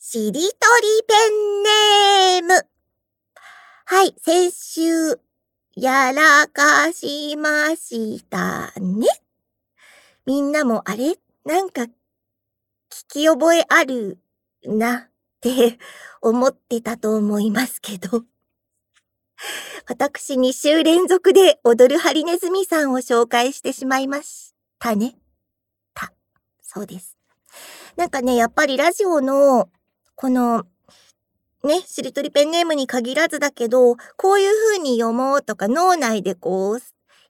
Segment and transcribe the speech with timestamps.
[0.00, 0.48] しりとり
[1.08, 2.68] ペンネーム。
[3.84, 5.18] はい、先週、
[5.74, 9.08] やらかしましたね。
[10.24, 11.88] みんなもあれなんか、聞
[13.08, 14.20] き覚えある
[14.64, 15.10] なっ
[15.40, 15.80] て
[16.22, 18.24] 思ってたと思いますけど。
[19.88, 25.18] 私2週連続で踊るハリネズミさんを紹介してしまいましたね。
[25.92, 26.12] た。
[26.62, 27.18] そうです。
[27.96, 29.68] なんかね、やっぱりラジオの、
[30.20, 30.64] この、
[31.62, 36.80] ね、しりとりペンネームに限らずだけど、こういう風に読もうとか脳内でこう、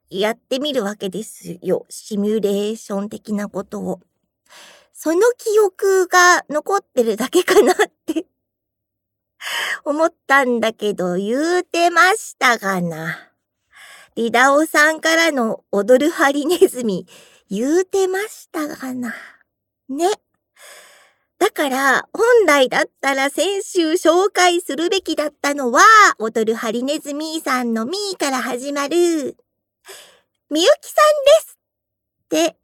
[0.08, 1.84] やってみるわけですよ。
[1.90, 4.00] シミュレーション的なことを。
[4.94, 8.24] その記憶が残ってるだけかなって
[9.84, 13.18] 思ったんだけど、言うてましたがな。
[14.14, 17.06] リダオさんからの踊るハリネズミ、
[17.50, 19.14] 言うてましたがな。
[19.90, 20.08] ね。
[21.38, 25.82] だから、本来だったら先週紹介するべきだったのは、
[26.18, 29.36] 踊るハリネズミーさんのミーから始まる、
[30.50, 31.58] みゆきさんです
[32.24, 32.56] って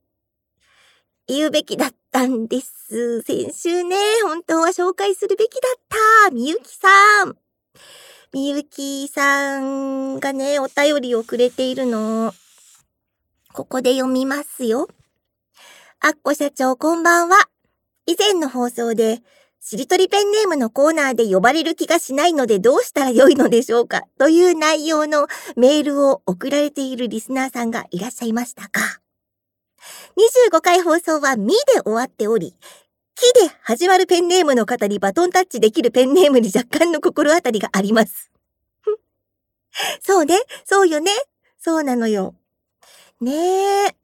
[1.29, 3.23] 言うべきだったんです。
[3.23, 5.81] 先週ね、本当は紹介するべきだっ
[6.29, 6.31] た。
[6.35, 7.37] みゆきさん。
[8.33, 12.35] みゆきさんがね、お便りをくれているの。
[13.53, 14.89] ここで読みますよ。
[16.01, 17.54] あっこ社長こんばんは。
[18.07, 19.23] 以前の放送で、
[19.61, 24.03] しりとりペンネームのコーナーで呼ばれる気がしないのでどうしたらよいのでしょうか？
[24.19, 29.01] という内容のメールを送られているリスナーさんがいらっしゃいましたか
[30.51, 32.55] ？25回放送はみで終わっており、
[33.15, 38.31] きで始まるペンネームの方にバトンタッチできるペンネームに若干の心当たりがあります。
[40.03, 41.11] そうね、そうよね、
[41.59, 42.35] そうなのよ。
[43.21, 43.97] ねえ。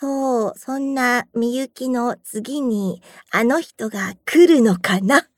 [0.00, 5.28] そう、そんなみゆきの次にあの人が来るのかな？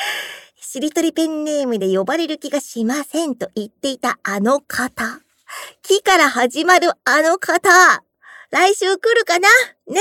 [0.60, 5.20] しりとりペンネームで呼ばれる気がしませんと言っていたあの方。
[5.80, 8.02] 木から始まるあの方。
[8.50, 9.48] 来週来るかな？
[9.86, 10.00] ね。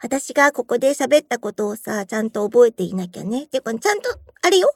[0.00, 3.46] 私がここで喋ったことをさ、ちゃんと覚えていなきゃね。
[3.46, 4.08] てか、ちゃんと、
[4.40, 4.72] あれよ。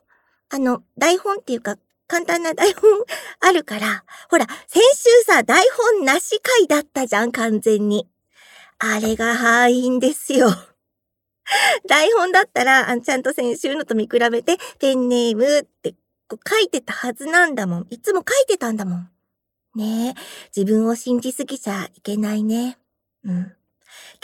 [0.50, 1.76] あの、台本っていうか、
[2.06, 2.90] 簡単な台本
[3.40, 4.04] あるから。
[4.28, 5.64] ほら、先週さ、台
[5.96, 8.08] 本なし回だったじゃん、完全に。
[8.84, 10.50] あれが敗因ですよ。
[11.86, 15.94] 台本だったら、ちゃんと先週のと見比べて、ペンネームって
[16.26, 17.86] こう書いてたはずなんだもん。
[17.90, 19.10] いつも書いてたんだもん。
[19.76, 20.20] ねえ、
[20.54, 22.76] 自分を信じすぎちゃいけないね。
[23.24, 23.56] うん。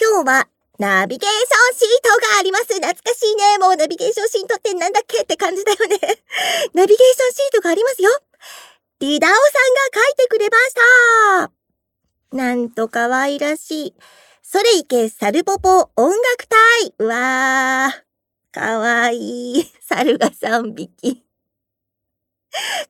[0.00, 0.48] 今日は、
[0.80, 2.64] ナビゲーションシートがあります。
[2.66, 3.58] 懐かしいね。
[3.58, 5.98] もうナビゲーションシートってなんだっけって感じだよね。
[6.75, 8.10] ナビゲーションシートがありますよ。
[8.98, 9.46] リダオさんが
[9.94, 12.36] 書いてくれました。
[12.36, 13.94] なんと可愛らしい。
[14.50, 19.64] それいけ、サルポポ音楽隊うわー、かわいい。
[19.82, 21.22] 猿が3匹。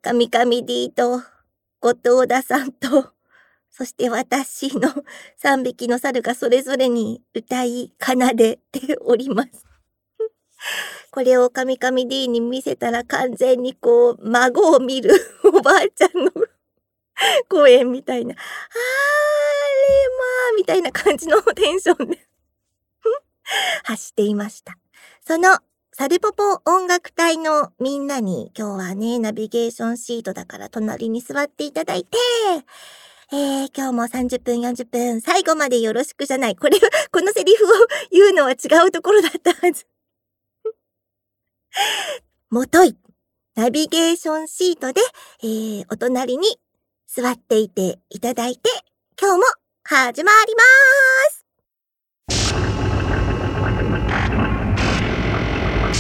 [0.01, 1.21] カミカミ D と、
[1.81, 3.13] 後藤田さんと、
[3.71, 4.89] そして私の
[5.43, 9.67] 3匹の猿がそれぞれに歌い奏でております。
[11.11, 15.11] これをカミカミ D に見せたら完全にこう、孫を見る
[15.43, 16.31] おばあちゃんの
[17.49, 18.35] 公園みたいな。
[18.35, 22.29] あーれまあ、みたいな感じのテンションで
[23.85, 24.77] 走っていました。
[25.27, 25.59] その、
[25.93, 32.17] サルポポ音楽隊のみんなに今日はね、ナビゲーションシートだから隣に座っていただいて、
[33.33, 36.57] えー、今日も30分40分最後までよろしくじゃない。
[36.57, 36.79] これ、
[37.11, 37.69] このセリフを
[38.11, 39.87] 言うのは違うところだったはず。
[42.51, 42.97] もとい、
[43.57, 45.01] ナビゲーションシートで、
[45.43, 46.61] えー、お隣に
[47.11, 48.69] 座っていていただいて、
[49.19, 49.45] 今日も
[49.83, 50.63] 始まりま
[51.31, 51.47] す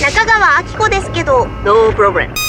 [0.05, 2.48] 中川明子ですけど、No problem.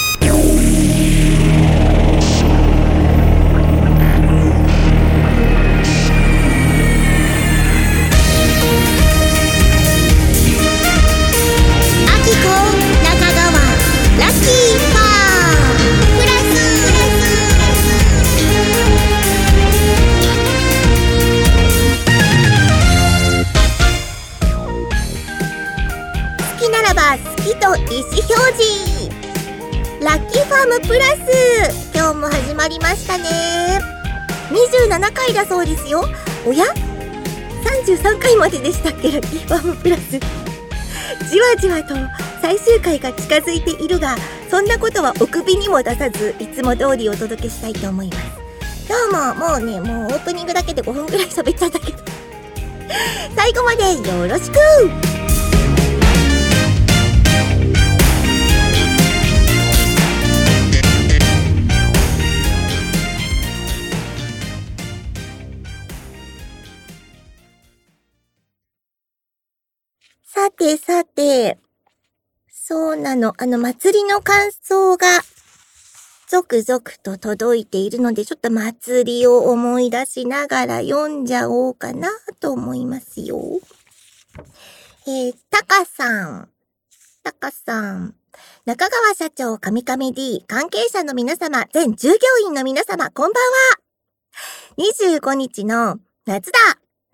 [26.90, 26.96] 好
[27.44, 29.10] きと意思表示。
[30.02, 31.06] ラッキーファームプラ
[31.72, 31.92] ス。
[31.94, 33.80] 今日も始まりましたね。
[34.50, 36.04] 27回だそうですよ。
[36.48, 36.66] おや
[37.86, 40.20] ？33回まででしたっけラッキーファームプラス。
[41.30, 41.94] じわじわと
[42.42, 44.16] 最終回が近づいているが
[44.50, 48.22] そんなことはお首にも出さずいつも通りお届けしたいと思います。
[48.88, 52.00] 今日ももうねもうオープニングだけで5分くらい喋っちゃったけど。
[53.36, 55.19] 最後までよろしく。
[70.40, 71.58] さてさて、
[72.50, 73.34] そうなの。
[73.38, 75.06] あの、祭りの感想が、
[76.30, 82.08] 続々と届いているので、ちょっと祭りを思い出しながら読んじゃおうかな
[82.40, 83.38] と思いますよ。
[85.08, 86.50] えー、タカさん。
[87.22, 88.16] タカさん。
[88.66, 92.16] 中川社長、神々 D、関係者の皆様、全従業
[92.48, 95.20] 員の皆様、こんばんは。
[95.20, 96.60] 25日の夏だ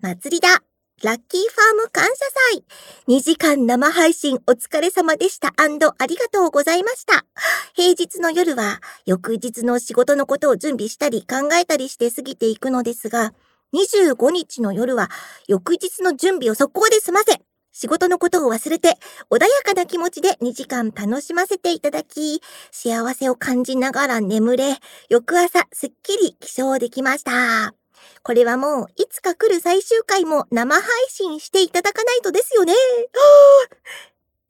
[0.00, 0.62] 祭りだ
[1.02, 2.10] ラッキーファーム感謝
[2.54, 2.64] 祭
[3.06, 5.78] !2 時間生配信お疲れ様でしたあり
[6.16, 7.26] がとうございました。
[7.74, 13.34] 平日の夜は翌日の仕事のことを準備したり考えたりして過ぎていくのですが、
[13.74, 15.10] 25日の夜は
[15.46, 18.94] 翌日の準備を速攻で済ませ、仕事のことを忘れて、
[19.30, 22.40] 穏やかな気持ちで2時間楽しませていただき、
[22.70, 24.78] 幸せを感じながら眠れ、
[25.10, 27.85] 翌朝すっきり起床できました。
[28.22, 32.72] これはもう、いつか来る最終回も生配信していただかないとですよね。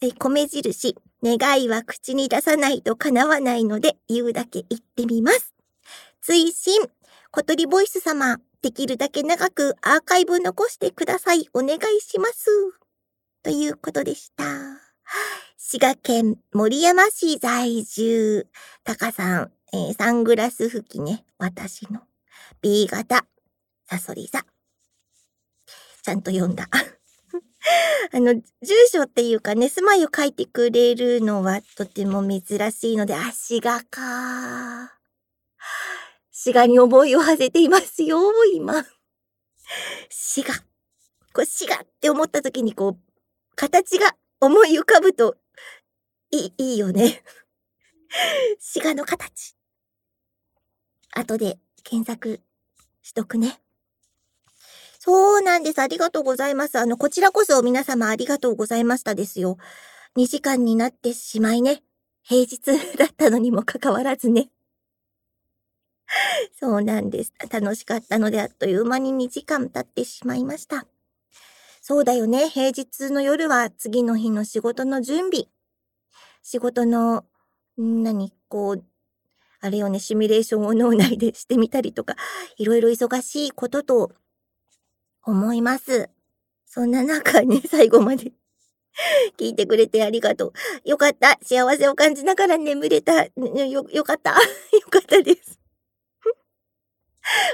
[0.00, 5.55] え、米印、願いは口に出さないと叶わないので、言うだけ言ってみます。
[6.23, 6.91] 追伸、
[7.31, 11.49] 小鳥ボイス様、できるだけ長くアーカイブ残してください。
[11.53, 12.47] お願いします。
[13.43, 14.44] ということでした。
[15.56, 18.47] 滋賀県森山市在住、
[18.85, 22.00] タカさん、えー、サングラス拭きね、私の
[22.61, 23.25] B 型、
[23.88, 24.44] サソリ座。
[26.03, 26.69] ちゃんと読んだ。
[28.12, 28.43] あの、住
[28.93, 34.99] 所っていうかね、住まいを書いてくれるのはとても珍しいので、あ、滋賀か。
[36.31, 38.21] 滋賀に思いを馳せていますよ、
[38.55, 38.85] 今。
[40.11, 40.55] 滋賀。
[41.32, 43.00] こう、滋賀って思った時にこう、
[43.56, 45.37] 形が思い浮かぶと、
[46.31, 47.23] いい、いいよね。
[48.61, 49.56] 滋賀の形。
[51.12, 52.41] 後で検索
[53.03, 53.61] しとくね。
[55.06, 55.79] そうなんです。
[55.79, 56.81] ありがとうございます。
[56.81, 59.56] あの、こちらこそ皆様ありがとうございましたですよ。
[60.17, 61.85] 2時間になってしまいね。
[62.25, 62.58] 平日
[62.99, 64.49] だったのにもかかわらずね。
[66.58, 67.32] そうなんです。
[67.49, 70.88] 楽しかったのであっという間に2時間経ってしまいました。
[71.81, 72.49] そうだよね。
[72.49, 75.47] 平日の夜は次の日の仕事の準備。
[76.43, 77.25] 仕事の、
[77.79, 78.85] 何、こう、
[79.61, 82.17] あれよね、シミュレーションを脳内でしてみたりとか、
[82.56, 84.12] いろいろ忙しいことと
[85.26, 86.08] 思います。
[86.67, 88.32] そんな中ね、 最後まで
[89.37, 90.52] 聞いてくれてありがとう。
[90.88, 91.38] よかった。
[91.43, 93.25] 幸せを感じながら眠れた。
[93.25, 94.32] よ、よかった。
[94.73, 95.58] よかったです。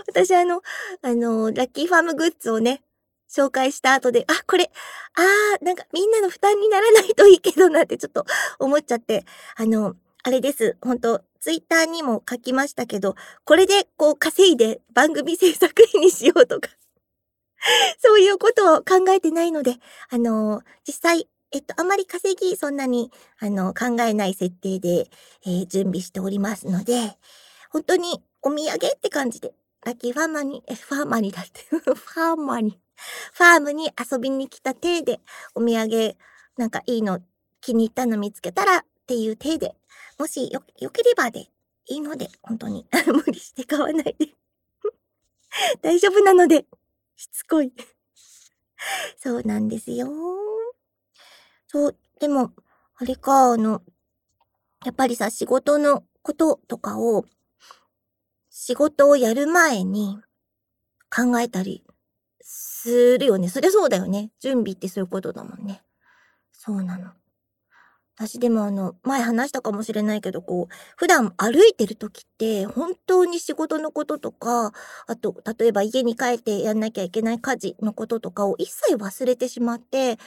[0.06, 0.62] 私あの、
[1.00, 2.82] あの、ラッキーファームグッズをね、
[3.30, 4.70] 紹介した後で、あ、これ、
[5.14, 8.26] あー、なんかみんなの負担にならないといいけどなってちょっと
[8.58, 9.24] 思っちゃって、
[9.56, 10.76] あの、あれです。
[10.82, 16.68] 本当ツイッターにも書きましたけど、これでこう稼いで番組制作費にしようとか
[17.98, 19.76] そういうことを考えてないので、
[20.10, 25.10] あの、実際、えっと、あまり稼ぎそんなに、あの、考えない設定で、
[25.44, 27.16] えー、準備しておりますので、
[27.70, 29.54] 本当にお土産って感じで、
[29.84, 32.82] ラッキーファーマーに、え、ファーマーにだって、 ファーマーに
[33.32, 35.20] ファームに遊びに来た体で、
[35.54, 36.16] お土産、
[36.56, 37.20] なんかいいの、
[37.60, 39.76] 気に入ったの見つけたらっていう体で、
[40.18, 41.48] もしよ、よければで
[41.86, 44.34] いいので、本当に 無理して買わないで。
[45.82, 46.66] 大丈夫なので、
[47.16, 47.72] しつこい
[49.18, 50.08] そうなんですよ。
[51.66, 52.52] そう、でも、
[52.96, 53.82] あれか、あの、
[54.84, 57.24] やっぱりさ、仕事のこととかを、
[58.50, 60.18] 仕事をやる前に
[61.14, 61.84] 考えたり
[62.42, 63.48] するよね。
[63.48, 64.30] そりゃそうだよね。
[64.40, 65.82] 準備ってそういうことだもんね。
[66.52, 67.12] そうなの。
[68.16, 74.72] 私でもあの、前話したかもしれないけど、こう、普段歩いてる時って、本当に仕事のこととか、
[75.06, 80.18] あと、例えば家に帰ってやんなきゃいけない家事のこととかを一切忘れてしまって、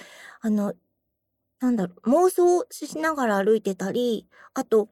[0.42, 0.74] あの、
[1.62, 4.90] なんだろう、妄想しながら歩いてたり、あと、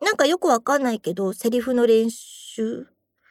[0.00, 2.86] なんかよくわかんないけど、セリフの練習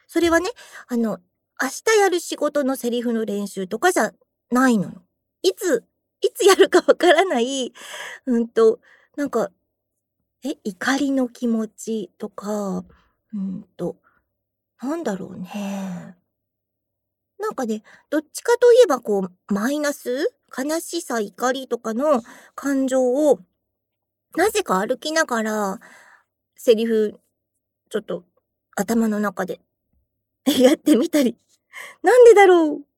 [0.08, 0.50] それはね、
[0.88, 1.18] あの、
[1.62, 4.12] 明日やる仕事のセリフの練習とかじゃ
[4.50, 5.02] ないのよ。
[5.42, 5.84] いつ、
[6.22, 7.72] いつやるかわからない、
[8.26, 8.80] うんと、
[9.16, 9.50] なんか、
[10.44, 12.84] え、怒りの気持ちとか、
[13.34, 13.96] うんと、
[14.82, 16.16] なんだろうね。
[17.38, 22.22] なんかね、どっちかといえばこう、マイナス悲しさ、怒りとかの
[22.54, 23.40] 感情を、
[24.36, 25.80] なぜか歩きながら、
[26.56, 27.20] セリフ、
[27.90, 28.24] ちょっと
[28.76, 29.60] 頭の中で
[30.60, 31.36] やってみたり
[32.02, 32.89] なんでだろう？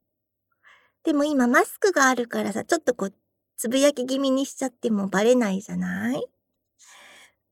[1.04, 3.14] でも今マスクがあるからさ、ちょっとこう、
[3.56, 6.24] つぶやき気味にしちゃってもバレないじゃない？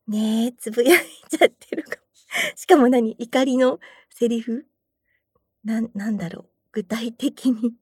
[0.07, 1.97] ねえ、つぶやいちゃってるかも。
[2.57, 3.12] しかも何？
[3.19, 3.80] 怒りの
[4.11, 4.66] セリフ？
[5.64, 6.49] な、なんだろう？
[6.73, 7.75] 具体的に？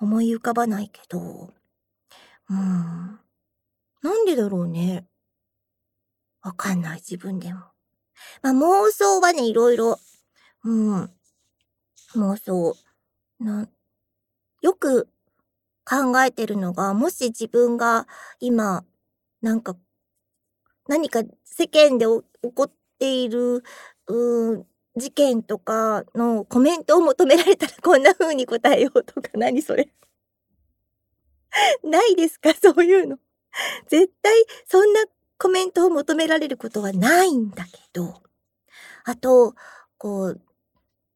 [0.00, 1.52] 思い浮かばないけど。
[2.50, 3.20] うん。
[4.02, 5.06] なんでだろうね。
[6.42, 7.60] わかんない、自分でも。
[8.42, 9.98] まあ、妄想はね、いろいろ、
[10.64, 11.04] うん。
[12.14, 12.76] 妄想。
[13.38, 13.68] な、
[14.62, 15.08] よく
[15.84, 18.06] 考えてるのが、もし自分が
[18.40, 18.84] 今、
[19.42, 19.76] なんか、
[20.88, 22.06] 何か世間で
[22.42, 23.64] 起こっている、
[24.08, 24.64] うー
[24.96, 29.90] 事件とかのコメントを求められたらこんな風に答えようとか、何それ？
[31.84, 32.52] ないですか？
[32.60, 33.18] そういうの。
[33.88, 34.32] 絶対
[34.68, 35.00] そんな
[35.38, 38.22] コメントを求められることはないんだけど。
[39.04, 39.54] あと、
[39.98, 40.40] こう、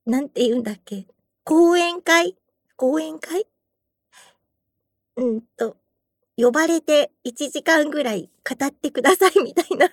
[0.07, 1.07] なんて言うんだっけ？
[1.45, 2.37] 講演会？
[2.77, 3.47] 講演会？
[5.17, 5.43] うん。
[5.57, 5.77] と、
[6.37, 9.89] 呼ばれて1時間ぐらい語ってくださいみたいな。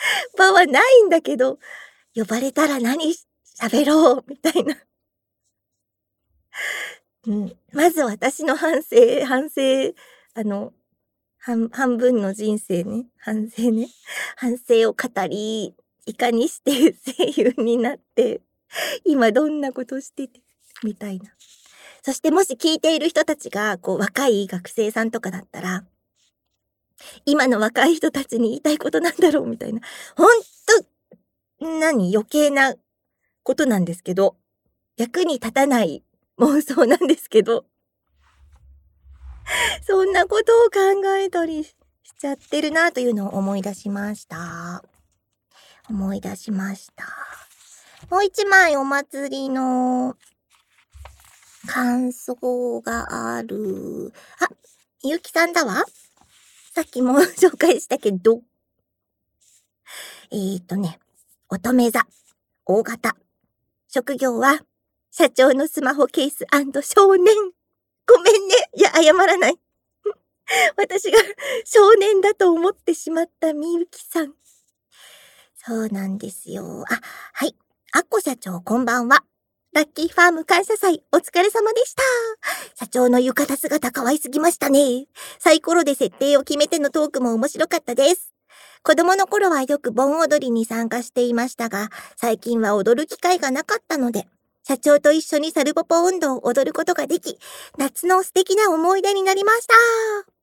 [0.38, 1.58] 場はないんだけど、
[2.14, 3.14] 呼ばれたら何
[3.44, 4.76] 喋ろうみたいな。
[7.26, 7.56] うん。
[7.72, 9.60] まず私の反省、反省、
[10.34, 10.72] あの、
[11.38, 13.88] 半、半分の人生ね、反省ね、
[14.36, 15.74] 反省を語り、
[16.06, 18.40] いかにして 声優になって、
[19.04, 20.40] 今どんなことしてて、
[20.84, 21.30] みたいな。
[22.02, 25.84] そしてもし聞いている人たちが、こう、若い学生さんとかだったら、
[27.24, 29.80] 今の若い人たちに言いたいことなんだろうみたいな。
[30.16, 32.14] ほんと、何？
[32.14, 32.74] 余計な
[33.42, 34.36] ことなんですけど、
[34.96, 36.02] 役に立たない
[36.38, 37.66] 妄想なんですけど、
[39.86, 41.74] そんなことを考えたりし
[42.18, 44.84] ちゃってるなというのを思い出しました。
[45.88, 47.06] 思い出しました。
[48.10, 50.16] もう一枚お祭りの
[51.66, 54.12] 感想がある。
[54.40, 54.48] あ、
[55.02, 55.84] ゆうきさんだわ。
[56.74, 58.42] さっきも紹介したけど。
[60.30, 60.98] えーとね、
[61.48, 62.06] 乙女座、
[62.64, 63.16] 大型。
[63.88, 64.60] 職業は、
[65.10, 66.46] 社長のスマホケース
[66.82, 67.34] 少年。
[68.06, 68.54] ごめんね。
[68.74, 69.58] いや、謝らない。
[70.76, 71.18] 私が
[71.64, 74.34] 少年だと思ってしまったみゆきさん。
[75.56, 76.84] そうなんですよ。
[76.88, 77.00] あ、
[77.32, 77.54] はい。
[77.92, 79.24] アッコ社長、こんばんは。
[79.72, 82.02] ラッキーファーム感謝祭、お疲れ様でした。
[82.74, 85.06] 社長の浴衣姿可愛すぎましたね。
[85.38, 88.34] サイコロで設定を決めてのトークも面白かったです。
[88.82, 94.26] 子供の頃はよく盆踊りに参加していましたが、最近は踊る機会がなかったので、
[94.66, 97.38] 社長と一緒にサルポポ運動を踊ることができ、
[97.78, 100.39] 夏の素敵な思い出になりました。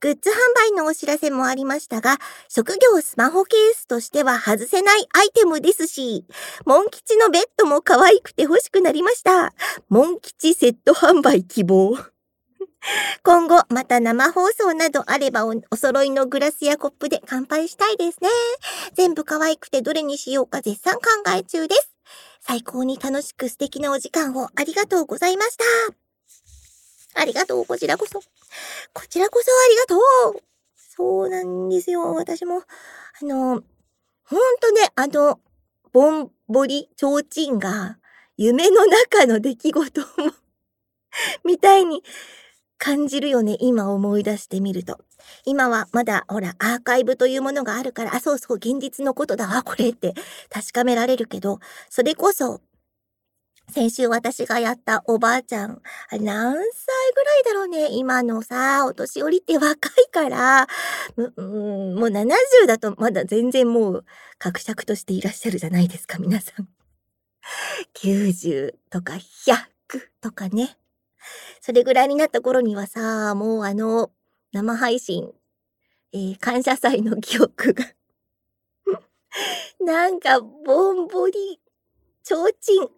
[0.00, 0.34] グッズ販
[0.70, 6.26] 売のお知らせもありましたが、職業スマホケースとしては外せないアイテムですし、
[6.66, 9.54] モン吉のベッドも可愛くて欲しくなりました。
[9.88, 11.96] モン吉セット販売希望。
[13.22, 18.28] 今後、また生放送などあればお揃いのグラスやコップで乾杯したいですね。
[18.94, 21.00] 全部可愛くてどれにしようか絶賛考
[21.34, 21.90] え中です。
[22.40, 25.64] 最高に楽しく素敵なお時間をありがとうございました。
[27.20, 28.20] ありがとう、こちらこそ。
[28.92, 29.86] こちらこそありが
[30.32, 30.42] とう。
[30.76, 32.14] そうなんですよ。
[32.14, 32.62] 私も、
[33.20, 33.62] あの、
[34.24, 35.40] ほんとね、あの、
[35.92, 37.98] ぼんぼり、ちょうちんが、
[38.36, 40.06] 夢の中の出来事も
[41.44, 42.02] みたいに
[42.78, 43.56] 感じるよね。
[43.60, 44.98] 今思い出してみると。
[45.44, 50.14] 今はまだ、ほら、アーカイブというものがあるから、あ、そうそう、現実のことだわ、これって
[50.50, 51.58] 確かめられるけど、
[51.90, 52.60] それこそ、
[53.70, 56.24] 先週私がやったおばあちゃん、何歳
[57.14, 57.88] ぐらいだろうね。
[57.90, 60.66] 今のさ、お年寄りって若いから、
[61.16, 62.30] うもう70
[62.66, 64.04] だとまだ全然もう、
[64.38, 66.68] 格尺としていらっしゃるじゃないですか、皆さん。
[67.94, 69.66] 90とか100
[70.20, 70.76] とかね。
[71.60, 74.10] それぐらいになった頃にはさ、もうあの、
[74.52, 75.32] 生配信、
[76.12, 77.84] えー、感謝祭の記憶が
[79.80, 81.60] なんか、ぼんぼり、
[82.26, 82.88] ちょうちんあっ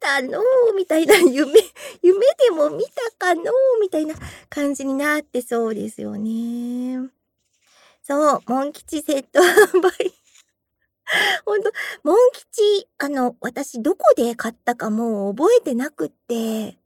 [0.00, 0.40] たの？
[0.74, 1.52] みたいな 夢、
[2.00, 3.52] 夢でも見たかの？
[3.82, 4.14] みたいな
[4.48, 7.10] 感じになってそうですよね。
[8.02, 9.92] そう、モン吉セット販売。
[11.44, 11.70] ほんと、
[12.02, 16.78] モン吉、あの、私どこで買ったかもう覚えてなくって、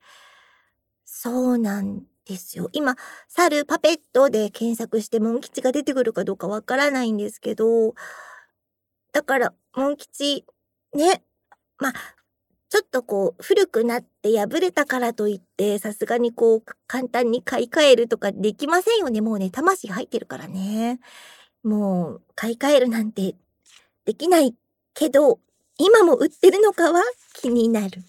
[1.04, 2.68] そうなんですよ。
[2.72, 2.96] 今、
[3.28, 7.94] 猿パペットで検索してモン吉が出てくるかどうかわからないんですけど、
[9.12, 10.44] だから、モン吉、
[10.94, 11.22] ね、
[11.82, 11.92] まあ、
[12.68, 19.20] ちょっとこう、古くなって破れたからといって、さすがにこう、簡単に買い替えるとかできませんよね。
[19.20, 21.00] もうね、魂入ってるからね。
[21.64, 23.34] もう、買い替えるなんて
[24.04, 24.54] できない
[24.94, 25.40] けど、
[25.76, 27.02] 今も売ってるのかは
[27.34, 28.02] 気になる。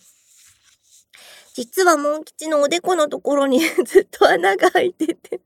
[1.56, 5.42] 実はモン吉のおでこのところに ずっと穴が開いてて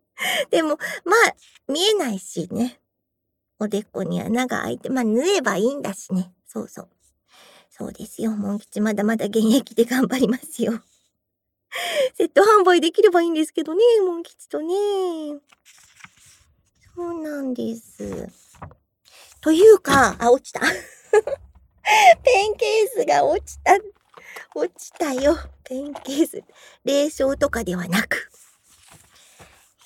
[0.49, 2.79] でも、まあ、見えないしね。
[3.59, 6.31] おでこに穴が開いて、まあ、縫えばいいんだしね。
[6.45, 6.89] そうそう。
[7.77, 8.31] そうですよ。
[8.31, 10.81] モン吉まだまだ現役で頑張りますよ。
[12.17, 14.73] セット販売できればいいんですけどね、モン吉とね。
[16.95, 18.27] そうなんです。
[19.41, 20.61] というか、あ、落ちた。
[22.23, 23.77] ペンケースが落ちた。
[24.55, 25.37] 落ちたよ。
[25.63, 26.43] ペンケース。
[26.83, 28.29] 霊障とかではなく。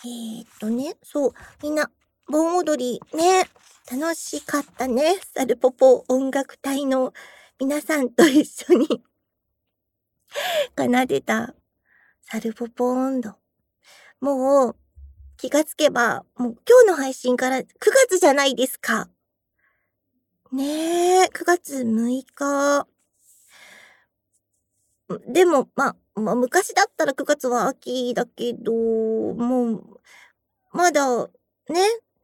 [0.05, 1.91] えー、っとね、そう、みんな、
[2.27, 3.49] 盆踊りね、
[3.91, 5.19] 楽しかったね。
[5.35, 7.13] サルポポ音楽隊の
[7.61, 8.87] 皆さんと一緒に
[10.75, 11.53] 奏でた
[12.23, 13.37] サルポポ音頭。
[14.19, 14.75] もう、
[15.37, 17.65] 気がつけば、もう今日の配信から9
[18.07, 19.11] 月じゃないですか。
[20.51, 22.87] ねえ、9月6日。
[25.27, 30.01] でも、ま、まあ、昔だったら9月は秋だけど、もう、
[30.71, 31.31] まだ、ね、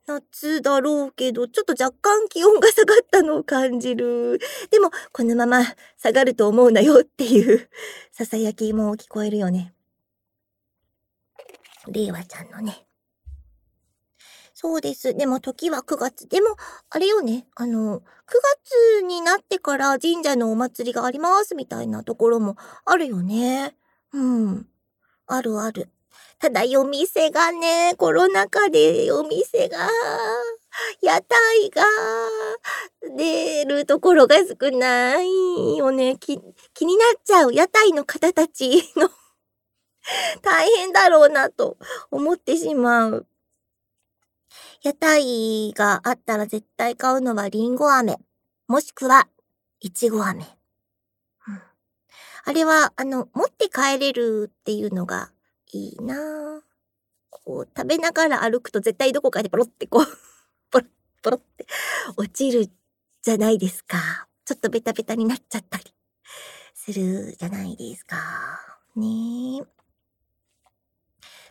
[0.08, 4.40] 夏だろうけど、ちょっと若干気温が下がったのを感じる。
[4.72, 5.64] でも、このまま
[5.98, 7.70] 下がると思うなよっていう、
[8.12, 9.74] ささやきも聞こえるよね。
[11.90, 12.88] 令和ちゃんのね。
[14.54, 15.14] そうです。
[15.14, 16.28] でも時は9月。
[16.30, 16.56] でも、
[16.90, 17.46] あれよね。
[17.56, 18.04] あの、9
[19.02, 23.76] 月になってから神社のお祭りがありますみたいなところもあるよね。
[24.14, 24.68] うん。
[25.28, 25.90] あるある。
[26.40, 29.90] ただ夜店がね、コロナ禍で夜店が、
[31.02, 31.84] 屋台が
[33.18, 36.18] 出るところが少ないよね。
[36.20, 36.36] 気
[36.86, 39.10] になっちゃう屋台の方たちの
[40.44, 41.78] 大変だろうなと
[42.12, 43.26] 思ってしまう。
[44.84, 48.20] 屋台があったら絶対買うのはリンゴ飴。
[48.68, 49.28] もしくは、
[49.80, 50.46] いちご飴。
[52.44, 55.32] あれは、あの、持って帰れるっていうのが
[55.72, 56.62] いいな
[57.30, 60.06] こう、食べながら歩くと絶対どこかでポロってこう、
[60.72, 60.90] ポロッ、
[61.22, 61.66] ポロって
[62.16, 62.70] 落ちる
[63.22, 64.28] じゃないですか。
[64.46, 65.94] ちょっとベタベタになっちゃったり
[66.74, 68.18] するじゃないですか。
[68.96, 69.66] ね。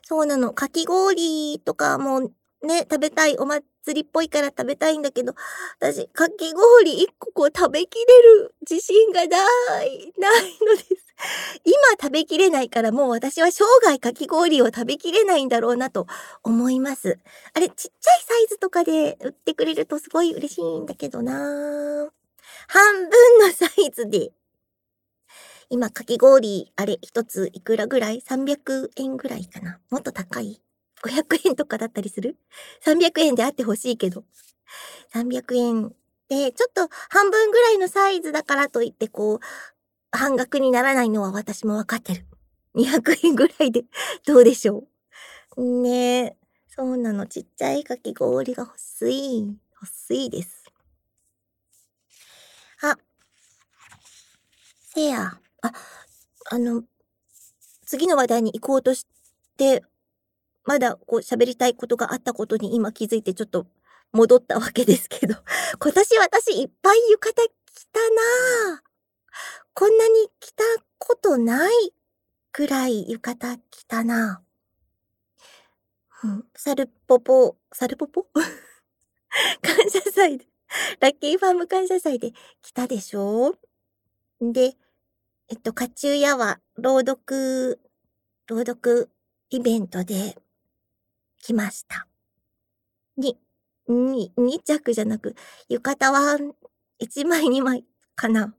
[0.03, 0.53] そうなの。
[0.55, 2.21] かき氷とかも
[2.63, 3.37] ね、食べたい。
[3.39, 5.35] お祭りっぽいから食べたいんだけど、
[5.79, 11.06] 私、かき氷一個こう食べきれる自信がない、ないのです。
[11.65, 16.07] 今食べきれないからもう私は生涯かき氷を食べきれないんだろうなと
[16.43, 17.19] 思います。
[17.55, 17.93] あれ、ちっちゃい
[18.27, 21.33] サイズとかで売ってくれるとすごい嬉しいんだけどな
[22.69, 24.33] 半分のサイズで。
[25.69, 30.63] 今、かき氷、あれ、一ついくらぐらい ?300 円ぐらいかなもっと高い
[31.03, 32.37] ?500 円とかだったりする
[32.85, 34.25] ?300 円であってほしいけど。
[35.13, 35.93] 300円
[36.29, 39.41] で、ちょっと半分ぐらいのサイズだからといって、こう、
[40.17, 42.27] 半額にならないのは私もわかってる。
[42.75, 43.85] 200円ぐらいで
[44.27, 44.85] どうでしょ
[45.57, 45.83] う？
[45.83, 46.37] ねえ。
[46.69, 47.27] そうなの。
[47.27, 49.59] ちっちゃいかき氷が欲しい。
[49.81, 50.65] 欲しいです。
[52.83, 52.97] あ。
[54.95, 55.41] せや。
[55.63, 55.73] あ、
[56.51, 56.85] あの、
[57.87, 59.07] 次の話題に行こうとし
[59.57, 59.83] て、
[60.65, 63.67] まだこう喋りたいことがあったことに今気づいてちょっと
[64.13, 65.37] 戻ったわけですけど、
[65.79, 68.01] 今年私いっぱい浴衣着た
[68.73, 68.87] なぁ。
[69.79, 70.65] こんなに着た
[70.97, 71.93] ことない
[72.51, 74.43] くらい浴衣着たな。
[76.25, 78.27] うん、サルポポ、サルポポ？
[79.61, 80.47] 感謝祭で、
[80.99, 83.55] ラッキーファーム感謝祭で来たでしょ？
[84.41, 84.79] で、
[85.49, 87.79] えっと、カチューヤは朗読、
[88.47, 89.11] 朗読
[89.51, 90.39] イベントで
[91.43, 92.09] 来ました。
[93.19, 93.39] に、
[93.89, 95.35] に、2着じゃなく、
[95.69, 96.39] 浴衣は
[96.99, 97.85] 1枚2枚
[98.15, 98.57] かな。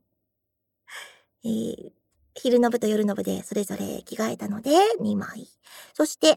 [1.44, 1.92] えー、
[2.34, 4.70] 昼の部と夜の部でそれぞれ着替えたので
[5.00, 5.48] 2枚。
[5.94, 6.36] そして、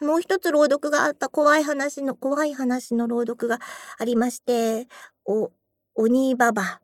[0.00, 3.58] もう一つ朗読があった怖い話の、怖い話の朗読が
[3.98, 4.88] ありまして、
[5.24, 5.52] お、
[5.94, 6.80] 鬼ババっ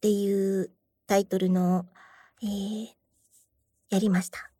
[0.00, 0.70] ていう
[1.06, 1.86] タイトルの、
[2.42, 2.86] えー、
[3.90, 4.50] やりました。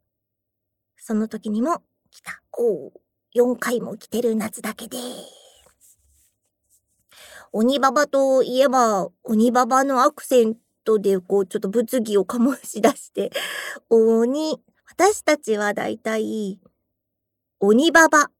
[0.96, 2.42] その時にも来た。
[2.52, 2.92] おう
[3.34, 4.98] 4回も来てる夏だけで。
[7.52, 13.30] 鬼ババといえば、鬼ババのアクセントトでこうちょっと物議を醸し出して、
[13.90, 16.60] 鬼、私たちはだいたい、
[17.58, 18.30] 鬼ババ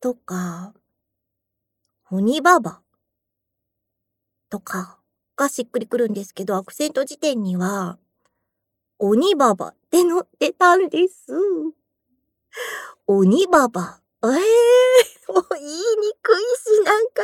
[0.00, 0.74] とか、
[2.10, 2.82] 鬼ババ
[4.48, 4.98] とか
[5.36, 7.98] がしっくりくるんですけど、アクセント辞典には、
[8.98, 11.32] 鬼ババって載ってたんです。
[13.06, 14.00] 鬼ババ。
[14.22, 16.36] ええー、もう言いにくい
[16.80, 17.22] し、なんか、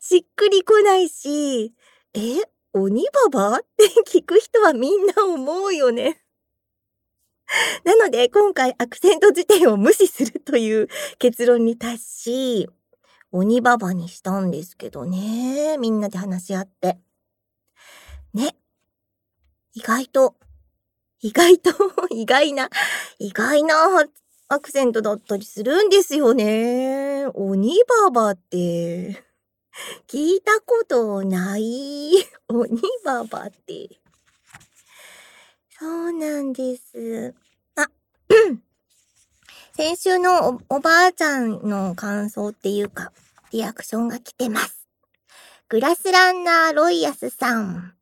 [0.00, 1.74] しっくりこないし、
[2.14, 2.20] え、
[2.72, 6.22] 鬼ババって聞く人はみんな思うよね。
[7.84, 12.68] なので、今回アクセント辞典を無視するという結論に達し、
[13.32, 15.76] 鬼ババにしたんですけどね。
[15.78, 16.98] みんなで話し合って。
[18.34, 18.56] ね。
[19.74, 20.36] 意外と、
[21.20, 21.70] 意外と、
[22.10, 22.70] 意外な、
[23.18, 23.74] 意外な
[24.48, 27.26] アクセントだったりするんですよね。
[27.34, 29.24] 鬼ババって、
[30.06, 32.12] 聞いたことない。
[32.48, 34.00] 鬼ババって。
[35.78, 37.34] そうなんです。
[37.76, 37.88] あ、
[39.76, 43.12] 先週のおばあちゃんの感想っていうか、
[43.52, 44.88] リアクションが来てます。
[45.68, 47.94] グラスランナーロイヤスさん。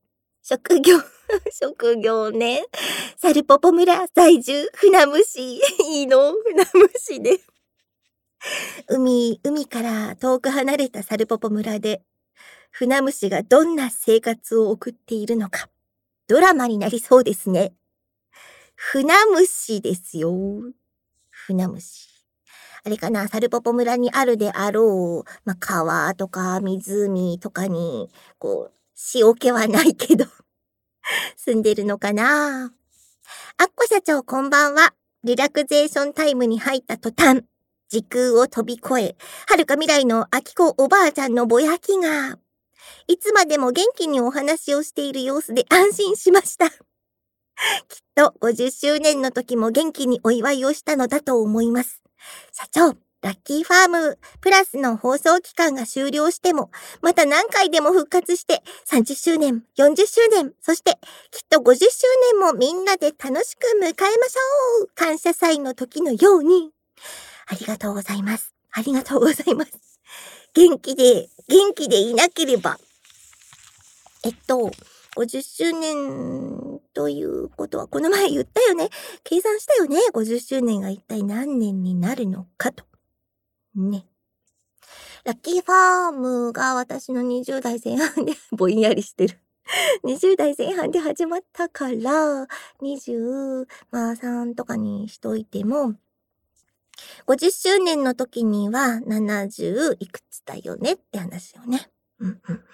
[0.43, 0.99] 職業、
[1.51, 2.65] 職業ね。
[3.19, 5.61] サルポポ村在住、船虫。
[5.91, 6.33] いいの？
[6.33, 7.41] 船虫で。
[8.89, 12.03] 海、海から遠く離れたサルポポ村で、
[12.71, 15.69] 船虫がどんな生活を送っているのか、
[16.27, 17.75] ドラマになりそうですね。
[18.75, 20.33] 船虫ですよ。
[21.31, 22.09] 船虫。
[22.85, 28.73] あれかな、サルポポ村にあるであろう、まあ、川とか湖とかに、こう、
[29.15, 30.25] 塩気はないけど
[31.37, 32.73] 住んでるのかな
[33.59, 34.95] アッコ社長こんばんは。
[35.25, 37.45] リラクゼーションタイムに入った途端、
[37.89, 42.39] 時空を飛び越え、遥か未来の秋子おばあちゃんのぼやきが、
[43.09, 46.69] いつまでも元気にお話をしている様子で安心しました。
[47.89, 52.03] きっと50周年の時も元気にお祝いをしたのだと思います。
[52.53, 56.71] 社長、ラッキーファームプラスの放送期間が終了しても、
[57.01, 60.99] また何回でも復活して、30周年、40周年、そして
[61.31, 66.73] きっと50周年もみんなで楽しく迎えましょう感謝祭の時のように。
[67.47, 68.55] ありがとうございます。
[68.73, 70.01] ありがとうございます。
[70.55, 72.79] 元気で、元気でいなければ。
[74.25, 74.71] えっと、
[75.17, 78.91] 50周年ということは、この前言ったよね。
[79.25, 79.99] 計算したよね。
[80.13, 82.85] 50周年が一体何年になるのかと。
[83.75, 84.07] ね。
[85.25, 89.39] ラッキーファームが私の20代前半で ぼんやりしてる。
[90.05, 92.47] 20代前半で始まったから、
[92.81, 95.95] 23とかにしといても、
[97.27, 101.91] 50周年の時には70いくつだよねって話よね。
[102.21, 102.65] うんうんうん。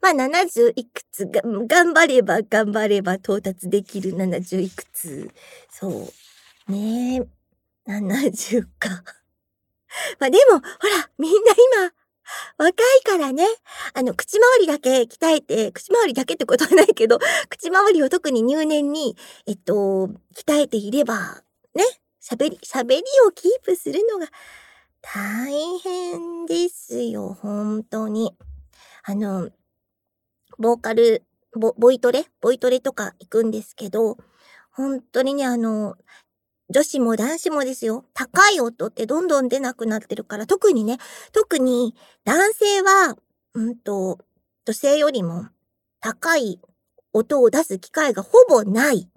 [0.00, 5.30] まあ、70いくつが、頑張れば頑張れば到達できる70いくつ。
[5.70, 6.10] そ
[6.68, 6.72] う。
[6.72, 7.40] ねえ。
[7.86, 9.02] 70か。
[10.18, 11.38] まあでも、ほら、みんな
[11.80, 11.92] 今、
[12.58, 13.44] 若いからね。
[13.94, 21.42] あの、口周りだけ鍛えて、口周りだけってことはないけど、口周りを特に入念に、えっと、鍛えていれば、
[21.74, 21.84] ね。
[22.22, 24.26] 喋り、喋りをキープするのが
[25.02, 28.36] 大変ですよ、本当に。
[29.04, 29.50] あの、
[30.58, 31.22] ボーカル、
[31.58, 32.26] ボ、ボイトレ？
[32.40, 34.18] ボイトレとか行くんですけど、
[34.70, 35.96] 本当にね、あの、
[36.68, 38.04] 女子も男子もですよ。
[38.14, 40.98] 高い音ってどんどん出なくなってるから、特にね、
[41.32, 43.16] 特に男性は、
[43.54, 44.18] うんと、
[44.66, 45.48] 女性よりも
[45.98, 46.60] 高い
[47.12, 49.08] 音を出す機会がほぼない。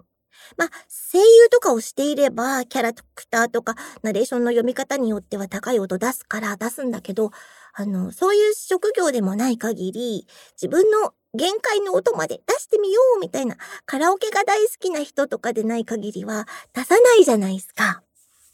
[0.56, 7.30] まあ、声優とかをしていれば、キャラクターとか、ナレーションの読み方によっては高い音出すから出すんだけど、
[7.72, 10.26] あの、そういう職業でもない限り、
[10.60, 18.02] 自分の限界の音まで出してみようみたいな、カラオケが大好きな人とかでない限りは出さないじゃないですか。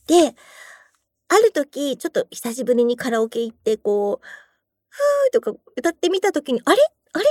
[0.06, 0.34] で、
[1.28, 4.26] ある時、ちょっと久しぶりにカラオケ行って、こう、
[4.88, 6.78] ふーとか歌ってみた時に、あれ？
[7.12, 7.24] あれ？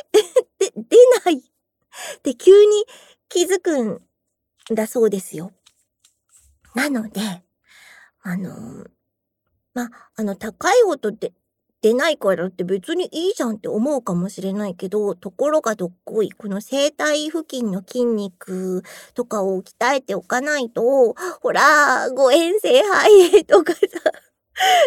[0.59, 1.37] で、出ない。
[1.39, 2.85] って急に
[3.27, 4.01] 気づくん
[4.75, 5.51] だそうですよ。
[6.75, 7.21] なので、
[8.21, 8.85] あの
[9.73, 11.33] ま、あの、高い音って
[11.81, 23.79] 出ないからって別にいいじゃんって思うかもしれないけど、ところがどっこい、この声帯付近の筋肉とかを鍛えておかないと、ほら、誤嚥性肺炎とかさ、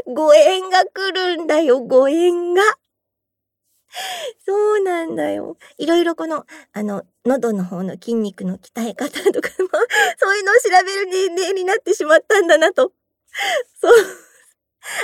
[0.06, 2.62] 誤嚥が来るんだよ、誤嚥が。
[4.46, 5.56] そうなんだよ。
[5.78, 9.68] いろいろこの、あの、喉の方の筋肉の鍛え方とかも、
[10.18, 12.92] そういうのを調べる年齢になってしまったんだなと。
[13.80, 13.92] そう。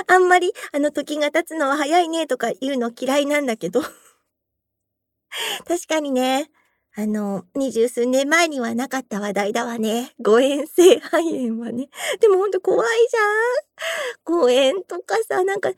[0.07, 3.81] あんまり、あの、時が経つのは早いねとか言うの嫌いなんだけど。
[5.67, 6.49] 確かにね、
[6.95, 10.13] あの、二十数年前にはなかった話題だわね。
[10.19, 11.89] 誤嚥性肺炎はね。
[12.19, 14.39] でもほんと怖いじゃん。
[14.39, 15.71] 誤嚥とかさ、なんか、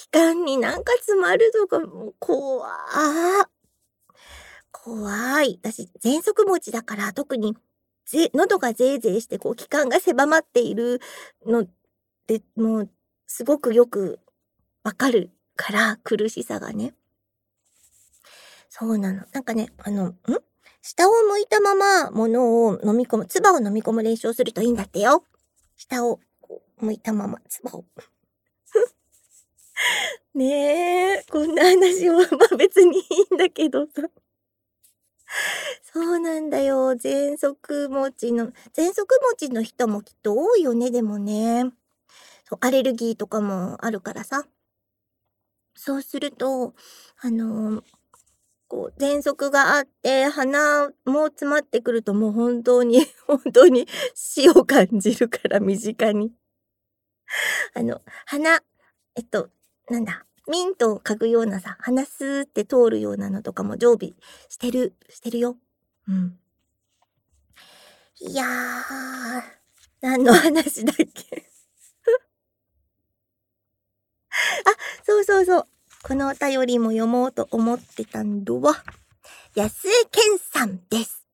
[0.00, 2.66] 気管になんか詰まるとか、もう怖
[4.72, 5.60] 怖い。
[5.62, 7.54] 私、喘息持ちだから特に、
[8.06, 11.00] ぜ、喉がぜいぜいして、こう、気管が狭まっている
[11.44, 11.66] の
[12.26, 12.90] で、もう、
[13.26, 14.20] すごくよく
[14.84, 16.94] わかるから、苦しさがね。
[18.70, 19.24] そうなの。
[19.32, 20.16] なんかね、あの、ん？
[20.80, 25.24] 下を向いたまま物を飲み込む、唾を飲み込む練習をするといいんだってよ。
[25.76, 26.20] 下を
[26.78, 27.84] 向いたまま、唾を。
[30.34, 34.02] ねえ、こんな話は、まあ別にいいんだけどさ。
[35.92, 36.92] そうなんだよ。
[36.92, 41.72] 喘息持ちの、喘息持ちの人もきっと多いよね、でもね。
[42.60, 44.46] アレルギーとかもあるからさ。
[45.74, 46.74] そうすると、
[47.20, 47.84] あのー
[48.68, 56.32] こう、喘息があって、鼻も詰まってくるともう本当に、 本当に死を感じるから身近に。
[57.74, 58.62] あの、鼻、
[59.16, 59.50] えっと、
[59.90, 64.14] なんだ、ミントを嗅ぐようなさ、鼻スーって通るようなのとかも常備
[64.48, 65.58] してる、してるよ。
[66.08, 66.40] うん。
[68.20, 69.42] いやー、
[70.02, 71.50] 何の話だっけ？
[74.66, 74.70] あ、
[75.04, 75.66] そうそうそう。
[76.02, 78.84] このお便りも読もうと思ってたんだわ。
[79.54, 81.26] 安江健さんです。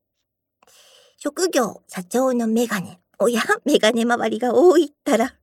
[1.19, 3.01] 職業、社長のメガネ。
[3.19, 5.35] おや、メガネ周りが多いったら。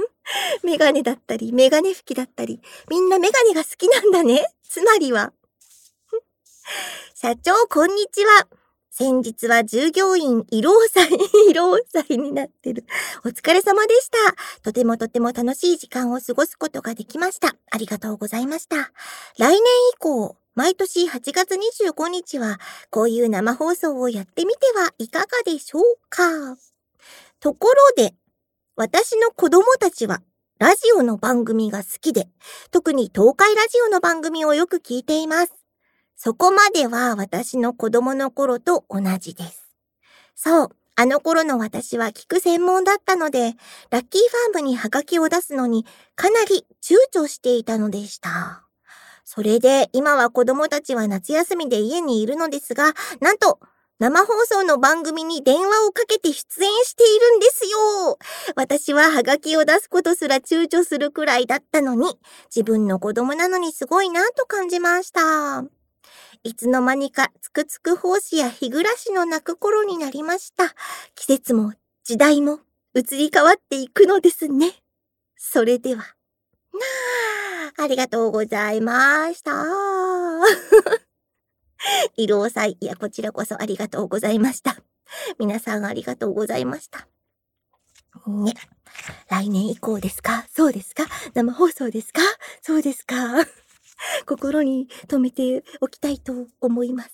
[0.62, 4.46] メガネだったり、メガネ拭きだったり、みんなメガネが好きなんだね。
[4.68, 5.32] つまりは。
[7.14, 8.48] 社長、こんにちは。
[8.90, 11.06] 先日は従業員慰労祭、
[11.50, 12.84] 慰労祭になってる。
[13.26, 14.16] お疲れ様でした。
[14.62, 17.56] とてもとても楽しい時間を過ごすことができました。
[17.70, 18.90] ありがとうございました。
[19.36, 19.60] 来年
[19.92, 21.54] 以降、毎年8月
[21.84, 22.58] 25日は、
[22.90, 26.56] こういう生放送をやってみてはいかがでしょうか。
[27.38, 28.14] ところで、
[28.78, 30.20] 私の子供たちは、
[30.58, 32.28] ラジオの番組が好きで、
[32.70, 35.54] 特に東海ラジオの番組をよく聞いています。
[36.14, 39.74] そこまでは私の子供の頃と同じです。
[40.34, 43.54] そう、あの頃の私は聞く専門だったので、
[43.88, 48.66] ラッキーファームにハガキを出すのにかなり躊躇していたのでした。
[49.24, 53.58] それで今は子供たちは夏休みで家にいるのですが、なんと
[53.98, 58.18] 生放送の番組に電話をかけて出演しているんですよ。
[58.54, 62.18] 私はハガキを出すことすら躊躇するくらいだったのに、
[62.54, 65.64] 自分の子供なのにすごいなと感じました。
[66.42, 70.74] いつの間にかつくつく胞子や日暮らしの泣く頃になりました。
[71.14, 71.72] 季節も
[72.04, 72.60] 時代も
[72.94, 74.72] 移り変わっていくのですね。
[75.36, 76.02] それでは。
[76.02, 76.06] な
[77.78, 79.64] あ、ありがとうございました。
[82.18, 84.76] 慰労祭、いや、こちらこそありがとうございました。
[85.38, 87.08] 皆さんありがとうございました。
[88.26, 88.54] ね。
[89.28, 90.46] 来年以降ですか？
[90.54, 91.04] そうですか？
[91.34, 92.20] 生放送ですか？
[92.62, 93.14] そうですか？
[94.26, 97.10] 心に留めておきたいと思います。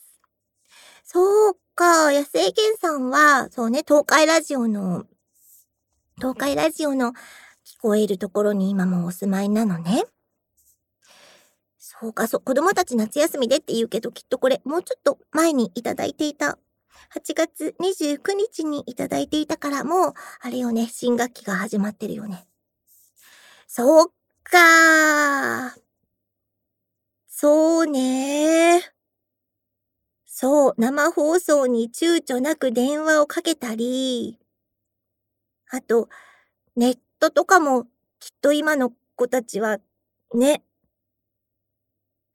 [1.04, 5.06] そうか、野生健さんは、そうね、東海ラジオの、
[6.16, 7.12] 東海ラジオの
[7.64, 10.04] 聞こえるところに今もお住まいなのね。
[12.00, 16.58] そうか、そう、子供たち夏休みでって言うけど、きっとこれ、もうちょっと前にいただいていた。
[17.10, 22.46] 8月29日にいただいていたから、もう、あれよね、新学期が始まってるよね。
[23.66, 24.12] そう
[24.44, 25.80] かー
[27.28, 28.80] そうねー。
[30.24, 34.38] そう、生放送に躊躇なく電話をかけたり、
[35.70, 36.08] あと、
[36.76, 37.84] ネットとかも
[38.20, 39.78] きっと今の子たちは
[40.34, 40.62] ね、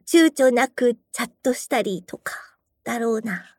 [0.08, 2.34] 躊躇なくチャットしたりとか、
[2.86, 3.58] だろうな。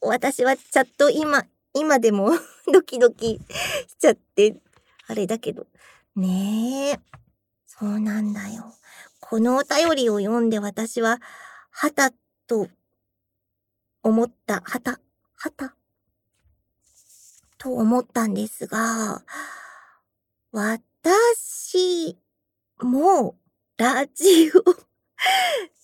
[0.00, 1.44] 私はチャット今、
[1.74, 2.30] 今でも
[2.72, 3.40] ドキドキ
[3.88, 4.56] しちゃって、
[5.08, 5.66] あれだけど。
[6.14, 7.00] ねえ。
[7.66, 8.72] そうなんだよ。
[9.18, 11.20] このお便りを読んで私は、
[11.70, 12.12] はた
[12.46, 12.68] と
[14.04, 15.00] 思った、はた、
[15.34, 15.74] はた、
[17.58, 19.24] と思ったんですが、
[20.52, 22.16] 私
[22.78, 23.36] も
[23.82, 24.62] ラジオ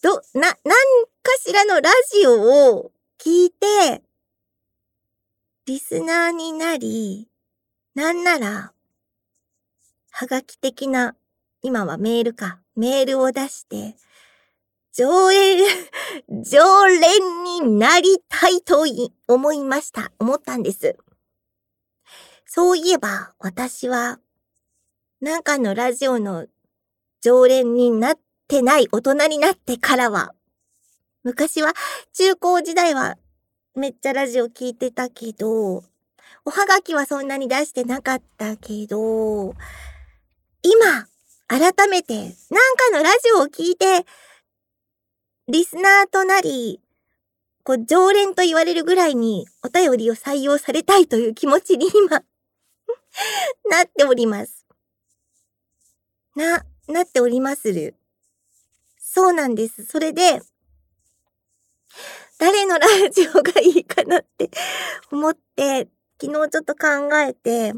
[0.05, 4.05] ど、な、なんかしらのラジオを聞いて、
[5.67, 7.27] リスナーになり、
[7.97, 8.73] なんなら、
[10.13, 11.17] はがき的な、
[11.61, 13.97] 今はメールか、メールを出して、
[14.93, 15.65] 常連、
[16.49, 18.85] 常連になりたいと
[19.27, 20.13] 思いました。
[20.21, 20.97] 思ったんです。
[22.47, 24.21] そういえば、私は、
[25.21, 26.47] なんかのラジオの
[27.21, 30.35] 常連になってない大人になってからは、
[31.25, 31.75] 昔は、
[32.13, 33.17] 中高時代は、
[33.75, 35.85] めっちゃラジオ聞いてたけど、
[36.45, 39.55] おはがきはそんなに出してなかったけど、
[40.63, 41.09] 今、
[41.49, 42.33] 改めて、なん
[42.77, 44.07] かのラジオを聞いて、
[45.49, 46.81] リスナーとなり、
[47.65, 52.23] こう、常連と言われるぐらいにお便りを採用されたいという気持ちに今
[53.71, 54.67] なっております。
[56.35, 57.95] な、なっておりまする。
[58.99, 59.85] そうなんです。
[59.85, 60.41] それで、
[62.39, 64.51] 誰のラジオがいいかなって
[65.11, 65.89] 思って、
[66.21, 67.75] 昨日ちょっと考えて、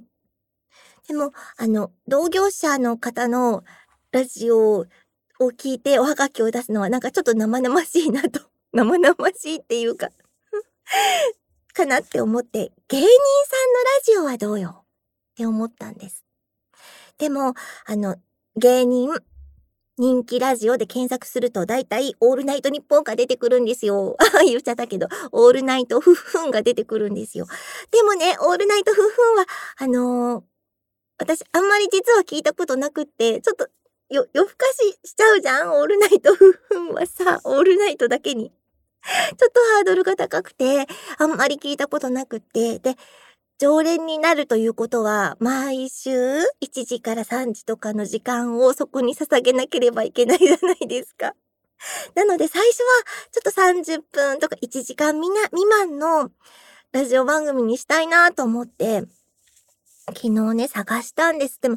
[1.09, 3.65] でも、あの、同業者の方の
[4.13, 4.87] ラジオを
[5.41, 8.41] 聞いておはがきを出すのはなんかちょっと生々しいなと
[8.73, 10.11] 生々しいっていうか
[11.73, 14.85] かなって思って、芸人さんのラジオはどうよ
[15.33, 16.25] って思ったんです。
[17.19, 17.55] でも、
[17.87, 18.17] あの、
[18.57, 19.11] 芸人、
[19.97, 24.17] 人気ラジオで検索すると大体オールナイトニッポンが出てくるんですよ。
[24.45, 27.47] 言っちゃったけど、オールナイトフッフンが出てくるんですよ。
[27.93, 30.45] でもね、オールナイトフッフンは、あのー、
[31.19, 33.69] 私あんまり実は聞いたことなくって、ちょっと
[34.09, 35.73] よ、夜更かししちゃうじゃん？
[35.73, 38.51] オールナイトフッフンはさ、オールナイトだけに。
[39.39, 40.87] ちょっとハードルが高くて、
[41.19, 42.97] あんまり聞いたことなくって、で、
[43.61, 46.11] 常連になるということは、毎週
[46.63, 51.35] 1時から3時とかの時間をそこに捧げなければいけないじゃないですか。
[52.17, 56.31] なので最初はちょっと30分とか1時間みな未満の
[56.93, 59.05] ラジオ番組にしたいなと思って、
[60.07, 61.61] 昨日ね、探したんです。
[61.61, 61.77] でも、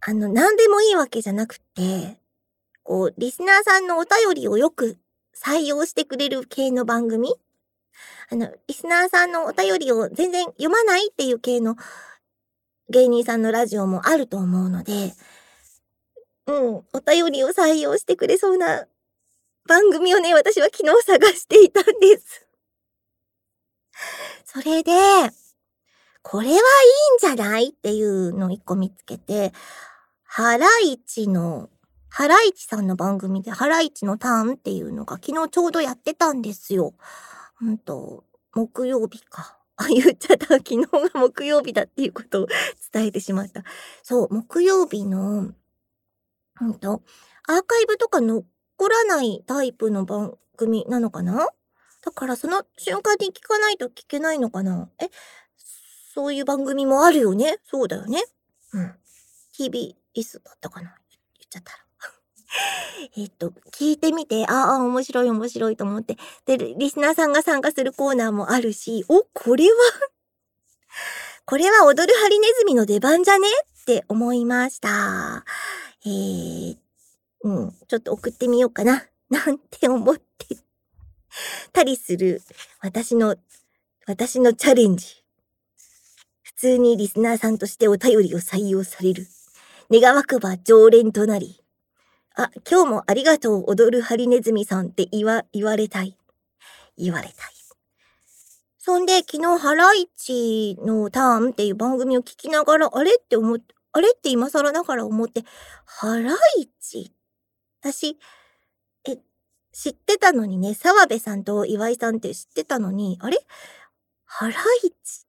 [0.00, 2.20] あの、何でもいいわけじゃなくて、
[2.82, 4.98] こう、リスナーさんのお便りをよく
[5.36, 7.32] 採用してくれる系の番組
[8.30, 11.76] あの、リスナーさんのお便りを全然読まないっていう系の
[12.88, 15.14] 芸人さんのラジオもあると思うので、
[16.46, 18.86] うん、お便りを採用してくれそうな
[19.66, 22.46] 番組をね、私は昨日探していたんです。
[24.44, 24.92] それで、
[26.22, 29.52] これはいいんじゃないっていうのを一個見つけて、
[30.24, 31.70] ハライチの、
[32.08, 36.94] ハライチさんの番組でハライチのターンっていうのが昨日ちょうどやってたんですよ。
[37.62, 39.58] うんと、木曜日か。
[39.76, 40.46] あ、言っちゃった。
[40.56, 42.46] 昨日が木曜日だっていうことを
[42.92, 43.64] 伝えてしまった。
[44.02, 45.52] そう、木曜日の、
[46.60, 47.02] うんと、
[47.48, 48.44] アーカイブとか残
[48.88, 51.48] らないタイプの番組なのかな？
[52.04, 54.88] だからその瞬間に聞かないと聞けないのかな？
[55.02, 55.08] え、
[56.14, 57.58] そういう番組もあるよね？
[57.64, 58.22] そうだよね？
[58.72, 58.94] うん。
[59.58, 60.88] TBS だったかな？
[60.88, 61.78] 言っちゃったら。
[63.16, 66.16] えっと、聞いてみて、ああ、面白い面白いと思って。
[66.46, 69.70] で、リスナーさんが参加するコーナーもあるし、お、これは
[71.46, 73.48] これは踊るハリネズミの出番じゃね？
[73.82, 75.44] って思いました。
[76.04, 76.76] えー、
[77.42, 79.06] うん、ちょっと送ってみようかな。
[79.30, 80.56] なんて思って
[81.72, 82.42] たりする
[82.80, 83.36] 私の、
[84.06, 85.06] 私のチャレンジ。
[86.42, 89.26] 普通にリスナーさんとしてお便りを採用される。
[89.90, 91.59] 願わくば常連となり、
[92.42, 96.16] あ、今日もありがとう、踊るハリネズミさんって言わ、言われたい。
[96.96, 97.36] 言われたい。
[98.78, 105.44] そんで、昨日、ハライチのターンっていう番組を聞きながら、あれって思って、あれって今更ながら思って、
[105.84, 107.12] ハライチ？
[107.82, 108.18] 私、
[109.06, 109.18] え、
[109.70, 113.38] 知ってたのにね、澤部さんと岩井さんって知ってたのに、あれ？
[114.24, 115.26] ハライチっ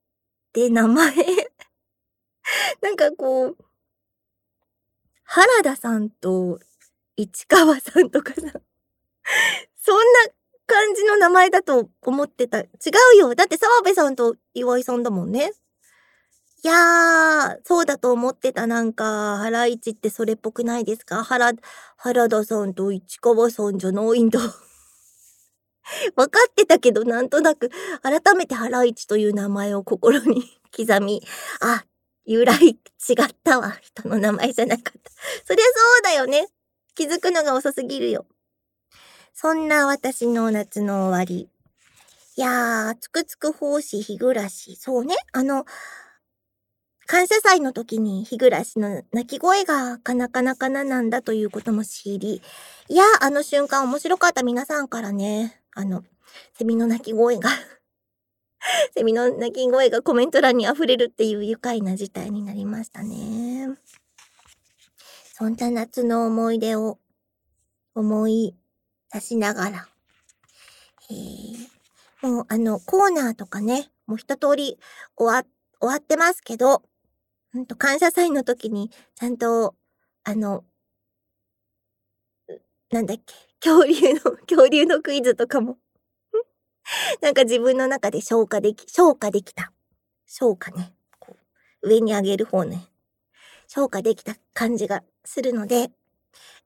[0.54, 1.14] て名前？
[2.82, 3.58] なんかこう、
[5.24, 6.60] 原田さんと
[7.22, 10.32] 市川さんとかさ、そんな
[10.66, 12.60] 感じの名前だと思ってた。
[12.62, 12.68] 違
[13.16, 13.36] うよ。
[13.36, 15.52] だって澤部さんと岩井さんだもんね。
[16.64, 18.68] いやー、そうだと思ってた。
[18.68, 21.24] なんか、原市ってそれっぽくないですか？
[21.24, 21.54] 原、
[21.98, 24.40] 原田さんと市川さんじゃないんだ。
[26.16, 27.70] 分かってたけど、なんとなく、
[28.02, 30.44] 改めて原市という名前を心に
[30.76, 31.22] 刻み、
[31.62, 31.86] あ、
[32.26, 32.78] 由来違っ
[33.44, 33.78] たわ。
[33.82, 35.12] 人の名前じゃなかった。
[35.46, 36.48] そりゃそうだよね。
[37.02, 38.28] 気づくのが遅すぎるよ。
[39.34, 41.50] そんな私の夏の終わり。
[42.38, 44.76] いやー、つくつく奉仕日暮らし。
[44.76, 45.16] そうね。
[45.32, 45.66] あの、
[47.08, 52.44] 感謝祭の時に日暮らしの泣き声がかなかなかななんだということも知り。
[52.88, 56.04] いや、あの瞬間面白かった皆さんからね、あの、
[56.54, 57.50] セミの鳴き声が
[58.94, 63.70] セミの鳴き声がコメント欄に溢れるっていう愉快な事態になりましたね。
[65.42, 67.00] そんな夏の思い出を
[67.96, 68.56] 思い
[69.12, 69.88] 出しながら、
[71.10, 74.78] えー、もうあのコーナーとかね、もう一通り
[75.18, 75.44] 終わ、
[75.80, 76.84] 終わってますけど、
[77.58, 79.74] んと感謝祭の時にちゃんと、
[80.24, 80.64] あの、
[82.92, 83.34] なんだっけ、
[83.68, 85.80] 恐竜の、恐竜のクイズとかも
[87.20, 89.74] なんか自分の中で消化でき、消化できた。
[90.28, 90.94] 消化ね。
[91.18, 91.36] こ
[91.82, 92.86] う上に上げる方ね。
[93.68, 95.92] 消化できた感じがするので、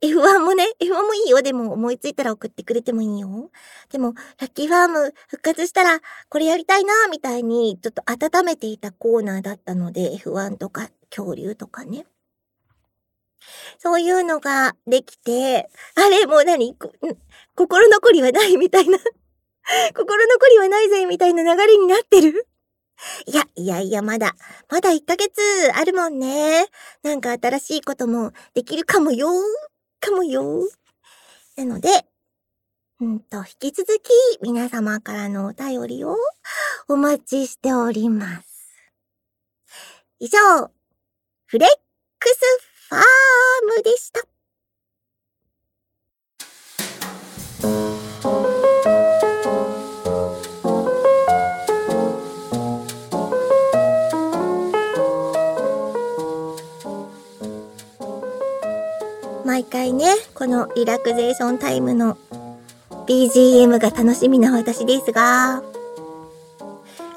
[0.02, 1.42] F1 もね、F1 もいいよ。
[1.42, 3.50] でも思いついたら送ってくれてもいいよ。
[3.92, 12.06] でも、ラッキーファーム復活したら、これやりたいな、みたいに、ちょっと温めていたコーナーだったので、F1 とか恐竜とかね。
[13.80, 16.76] そういうのができて、あれ、もう何？
[17.56, 18.98] 心残りはないみたいな
[19.96, 22.48] 心残りはないぜみたいな流れになってる
[23.26, 24.36] いや、いやいや、まだ、
[24.70, 25.42] まだ1ヶ月
[25.74, 26.66] あるもんね。
[27.04, 29.30] なんか新しいこともできるかもよ
[30.00, 30.68] かもよ
[31.58, 31.90] なので、
[33.02, 34.10] うんと、引き続き
[34.42, 36.16] 皆様からのお便りを
[36.88, 38.56] お待ちしております。
[40.20, 40.38] 以上、
[41.46, 41.70] フレッ
[42.20, 42.36] クス
[42.90, 43.02] ファー
[43.78, 44.35] ムでした。
[59.56, 62.18] 毎回ね、このリラクゼーションタイムの
[63.08, 65.64] BGM が楽しみな私ですが、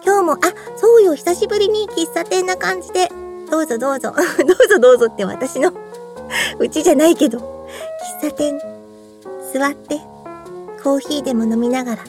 [0.06, 0.38] 今日も、あ、
[0.76, 3.08] そうよ、久しぶりに喫茶店な感じで、
[3.50, 5.72] どうぞ どうぞ、どうぞどうぞって私の
[6.60, 7.38] うちじゃないけど、
[8.22, 8.60] 喫茶店、
[9.52, 9.96] 座って、
[10.84, 12.04] コーヒーでも飲みながら。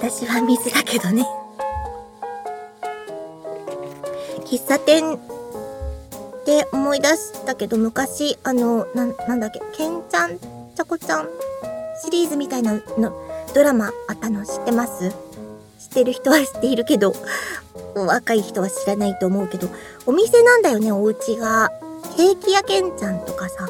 [0.00, 1.24] 私は水だけどね。
[4.46, 5.16] 喫茶店
[6.46, 11.28] って思い出したけど、昔、あの、な、なんだっけ、ケンちゃん、ちゃこちゃん
[12.04, 12.80] シリーズみたいなの、
[13.52, 15.10] ドラマあったの知ってます？
[15.10, 17.16] 知ってる人は知っているけど、
[17.96, 19.68] 若い人は知らないと思うけど、
[20.06, 21.72] お店なんだよね、お家が。
[22.16, 23.68] ケーキ屋けんちゃんとかさ、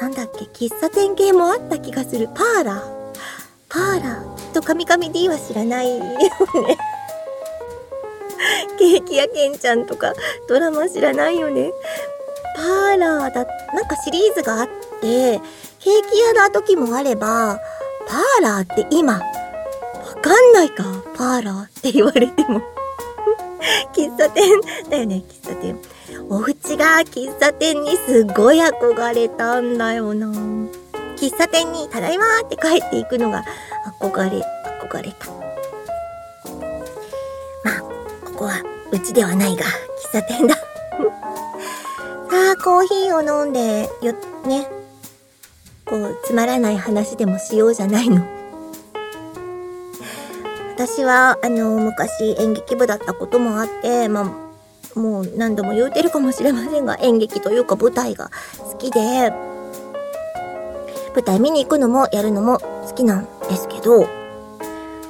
[0.00, 2.28] なんだっけ、喫茶店系もあった気がする。
[2.28, 2.80] パーラー。
[3.68, 4.36] パーラー。
[4.36, 6.30] きっとカミカミ D は知らないよね。
[8.78, 10.12] ケーキ屋けんちゃんとか
[10.48, 11.72] ドラマ知らないよね。
[12.56, 14.66] パーラーだ、なんかシリーズがあっ
[15.00, 15.40] て、
[15.78, 17.60] ケーキ屋の時もあれば、
[18.06, 19.20] パーラーって今、わ
[20.20, 20.84] かんないか
[21.14, 22.60] パーラーって言われても
[23.94, 24.60] 喫茶店
[24.90, 25.78] だよね、喫茶店。
[26.30, 30.26] お家が喫茶店にすごい憧れたんだよな。
[31.16, 33.44] 喫茶店にただいまーって帰っていくのが
[34.00, 34.44] 憧れ、
[34.82, 35.37] 憧れた。
[38.38, 38.62] ここは
[38.92, 40.54] うちではないが、喫茶店だ。
[40.54, 40.62] さ
[42.54, 44.12] あ、コーヒーを飲んで、よ、
[44.46, 44.70] ね、
[45.84, 48.22] こう、つまらない話でもしようじゃないの。
[50.76, 58.30] 私は、あの、昔演劇部だったこともあって、まあ、もう何度も言うてるかもしれませんが、演劇というか舞台が
[58.60, 59.32] 好きで、
[61.12, 64.06] 舞台見に行くのもやるのも好きなんですけど、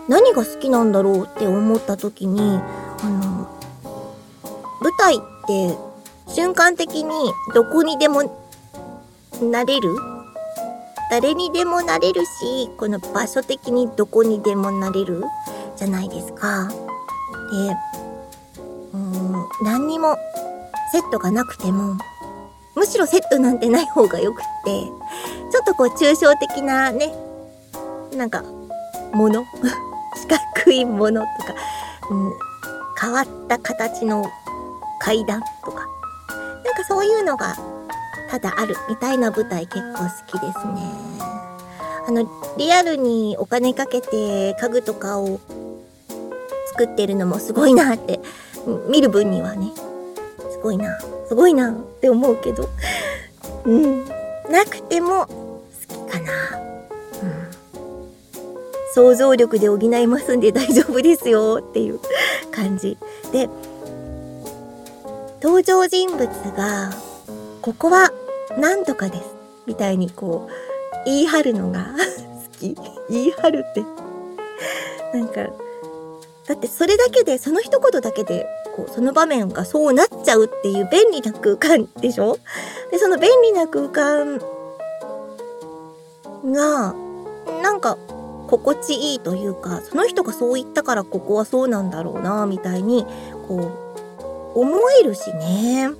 [0.09, 2.59] 何が好きなんだろうって思った時に、
[3.03, 3.49] あの、
[4.81, 5.77] 舞台って
[6.29, 8.23] 瞬間的にどこにでも
[9.43, 9.97] なれる？
[11.11, 15.25] 誰にでもなれるし、この場所的にどこにでもなれる？
[15.77, 16.69] じゃないですか。
[16.69, 16.75] で、
[18.93, 20.17] うーん、何にも
[20.93, 21.97] セットがなくても、
[22.75, 24.71] むしろセットなんてない方がよくって、
[25.51, 27.13] ちょっとこう抽象的なね、
[28.17, 28.43] なんか、
[29.13, 29.45] もの？
[30.17, 31.55] 四角いものとか、
[32.11, 32.33] うん、
[33.01, 34.25] 変わった形の
[35.01, 35.87] 階段とか、
[36.65, 37.57] なんかそういうのが
[38.31, 41.19] ただあるみたいな舞台結構好きですね。
[42.07, 42.27] あの、
[42.57, 45.41] リアルにお金かけて家具とかを
[46.73, 48.21] 作ってるのもすごいなって、
[48.89, 49.73] 見る分にはね、
[50.51, 52.69] すごいな、すごいなって思うけど、
[53.65, 54.05] うん、
[54.51, 55.29] なくても好
[55.89, 56.33] きかな。
[56.59, 57.49] うん。
[58.95, 62.01] 想像力で補いますんで大丈夫ですよっていう
[62.59, 62.97] 感じ。
[63.33, 63.49] で、
[65.43, 66.91] 登場人物が
[67.63, 68.11] ここは
[68.59, 69.23] なんとかです。
[69.67, 70.53] みたいにこう、
[71.05, 71.87] 言い張るのが
[72.53, 72.77] 好き。
[73.11, 73.83] 言い張るって
[75.17, 75.47] なんか、
[76.47, 78.47] だってそれだけで、その一言だけで、
[78.77, 82.39] こう、その場面がそうなっちゃうっていう便利な空間でしょ？
[82.91, 84.39] で、その便利な空間
[86.45, 86.95] が、
[87.63, 87.97] なんか、
[88.49, 93.05] 心地いいというか、その人がそう言ったからここはそうなんだろうな、みたいに、
[93.47, 93.57] こ
[94.55, 95.91] う、思えるしね。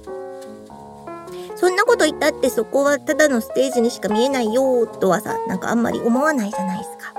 [1.57, 7.13] そんなこと言ったってそこはただのステージにしか見えないよとはさ、なんかあんまり思わないじゃないですか。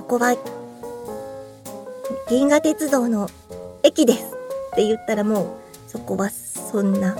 [0.00, 0.36] ここは、
[2.28, 3.28] 銀河鉄道の
[3.82, 4.24] 駅です
[4.72, 5.46] って言ったらもう、
[5.86, 7.16] そこはそんな、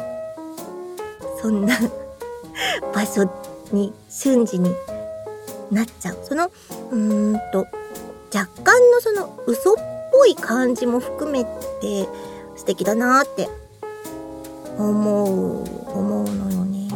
[1.41, 1.75] そんな
[2.93, 3.31] 場所
[3.73, 4.75] に、瞬時に
[5.71, 6.19] なっちゃう。
[6.23, 7.67] その、うーんと、
[8.35, 9.75] 若干のその嘘っ
[10.13, 11.45] ぽい感じも含め
[11.81, 12.09] て
[12.57, 13.49] 素敵だなーって
[14.79, 15.65] 思う、
[15.99, 16.89] 思うのよね。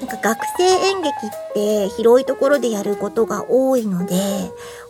[0.00, 4.14] なんか学生演劇って広いところでやることが多いので、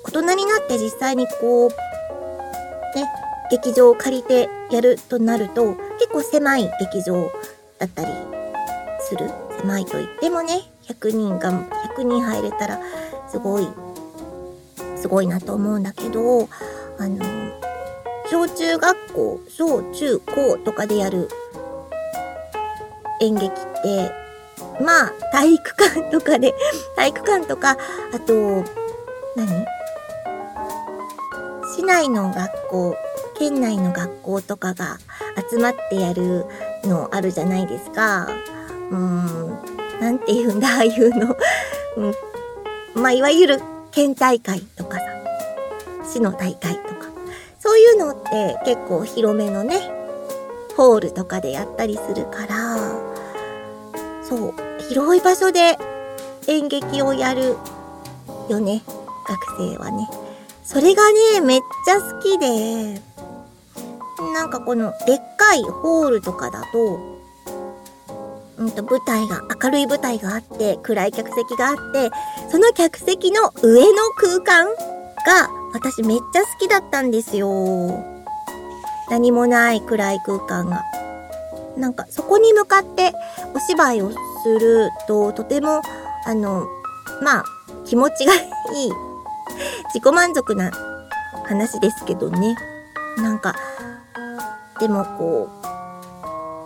[0.05, 1.77] 大人になって実際にこう、ね、
[3.51, 7.31] 劇場を借りてやるとなると、結構狭い劇場
[7.79, 8.13] だったり
[9.01, 9.31] する。
[9.61, 11.53] 狭いと言ってもね、100人が、
[11.97, 12.81] 100人入れたら、
[13.29, 13.69] すごい、
[14.97, 16.49] すごいなと思うんだけど、
[16.99, 17.25] あの、
[18.31, 21.29] 小中学校、小中高とかでやる
[23.21, 23.51] 演劇っ
[23.83, 24.13] て、
[24.83, 26.55] まあ、体育館とかで、
[26.97, 27.77] 体育館とか、
[28.13, 28.65] あと、
[29.37, 29.67] 何？
[31.77, 32.97] 市内の学校、
[33.39, 34.99] 県内の学校とかが
[35.51, 36.47] 集まってやる
[36.85, 38.29] のあるじゃないですか。
[38.91, 39.70] うーん、
[40.01, 41.37] なんて言うんだ、ああいうの。
[41.97, 42.07] う
[42.99, 45.05] ん、まあ、いわゆる県大会とかさ、
[46.11, 47.11] 市の大会とか。
[47.59, 49.79] そういうのって結構広めのね、
[50.77, 52.79] ホールとかでやったりするから、
[54.23, 54.55] そう、
[54.89, 55.77] 広い場所で
[56.47, 57.57] 演劇をやる
[58.49, 58.83] よね、
[59.29, 60.09] 学生はね。
[60.65, 61.03] それが
[61.35, 63.03] ね、めっちゃ好きで、
[64.35, 67.20] なんかこのでっかいホールとかだと、
[68.61, 72.11] うんと舞台が、明るい舞台があって、暗い客席があって、
[72.51, 78.05] その客席の上の空間が私めっちゃ好きだったんですよ。
[79.09, 80.85] 何もない暗い空間が。
[81.79, 83.13] なんかそこに向かって
[83.55, 85.81] お芝居をするととても、
[86.27, 86.67] あの、
[87.23, 87.45] まあ、
[87.87, 88.39] 気持ちがい
[88.89, 88.91] い、
[89.95, 90.71] 自己満足な
[91.47, 92.55] 話ですけどね。
[93.17, 93.55] なんか、
[94.79, 95.60] でもこう、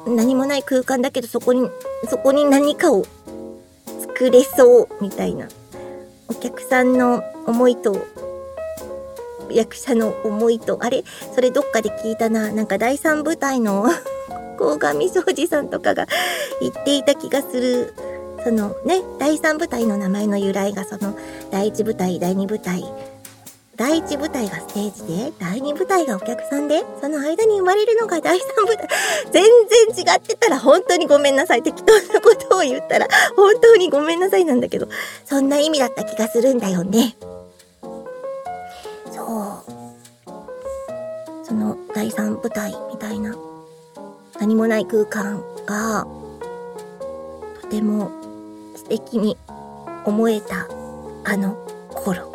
[0.06, 1.68] 何もない空間だけどそこに、
[2.08, 3.04] そこに何かを
[4.00, 5.48] 作れそうみたいな。
[6.28, 8.06] お客さんの思いと、
[9.50, 11.04] 役者の思いと、あれ？
[11.34, 12.52] それどっかで聞いたな。
[12.52, 13.86] なんか第三舞台の
[14.58, 16.06] 鴻上庄司さんとかが
[16.60, 17.94] 言っていた気がする。
[18.42, 21.16] そのね、第三舞台の名前の由来がその
[21.50, 22.84] 第一舞台、第二舞台、
[23.76, 28.88] 第一舞台がステージで、第二舞台がお客さんで、その間に生まれるのが第三舞台。
[29.32, 29.44] 全
[29.94, 31.62] 然違ってたら本当にごめんなさい。
[31.62, 34.86] 適当なことを言ったら本当にごめんなさいなんだけど、
[35.24, 37.16] そんな意味だった気がするんだよね。
[39.10, 39.84] そう。
[41.42, 43.36] その第三舞台みたいな
[44.38, 46.06] 何もない空間が
[47.60, 48.12] とても
[48.76, 49.36] 素敵に
[50.04, 50.68] 思えた
[51.24, 51.56] あの
[51.92, 52.33] 頃。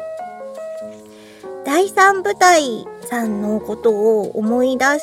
[1.65, 5.01] 第三舞台さんのことを思い出し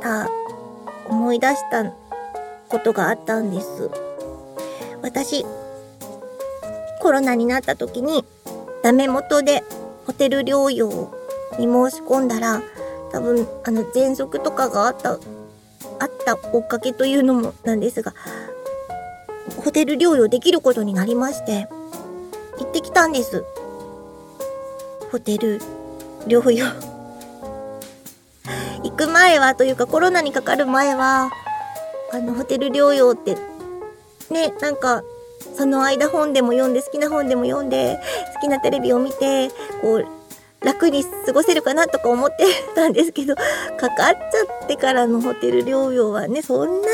[0.00, 0.28] た、
[1.08, 1.92] 思い出した
[2.68, 3.90] ことがあったんです。
[5.02, 5.44] 私、
[7.00, 8.24] コロナになった時に
[8.82, 9.64] ダメ元で
[10.06, 11.12] ホテル療養
[11.58, 12.62] に申し込んだら、
[13.12, 15.18] 多分、あの、喘息とかがあった、あっ
[16.24, 18.14] たおかげというのもなんですが、
[19.64, 21.68] ホテル療養できることになりまして、
[22.58, 23.44] 行ってきたんです。
[25.10, 25.60] ホテル
[26.26, 26.66] 療養。
[28.82, 31.30] 行く前はというかコロナにかかる前は
[32.12, 33.36] あのホテル療養って
[34.30, 35.02] ねなんか
[35.56, 37.98] その間本でも読んで好きな本でも読んで
[38.34, 39.48] 好きなテレビを見て
[39.82, 40.06] こう
[40.64, 42.44] 楽に過ごせるかなとか思って
[42.74, 43.42] たんですけどか
[43.78, 46.88] かっちゃってからのホテル療養はねそんな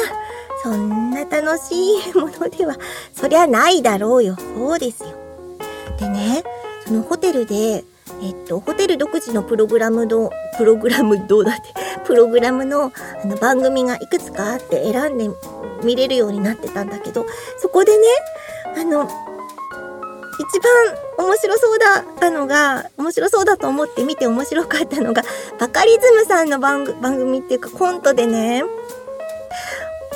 [0.63, 1.75] そんな楽し
[2.11, 2.77] いものでは
[3.15, 4.37] そりゃないだろうよ。
[4.57, 5.09] そうですよ。
[5.99, 6.43] でね
[6.87, 7.85] そのホテルで
[8.23, 11.63] えっと、ホテル独自のプログラムの、プログラムどうだって、
[12.05, 12.93] プログラムの
[13.23, 15.31] あの番組がいくつかあって選んで
[15.83, 17.27] 見れるようになってたんだけど、
[17.59, 18.07] そこでね、
[18.77, 19.09] あの、
[20.39, 25.23] 一番面白そうだったのが、面白そうだと思って見て面白かったのが、
[25.59, 28.65] バカリズムさんの番組っていうかコントでね、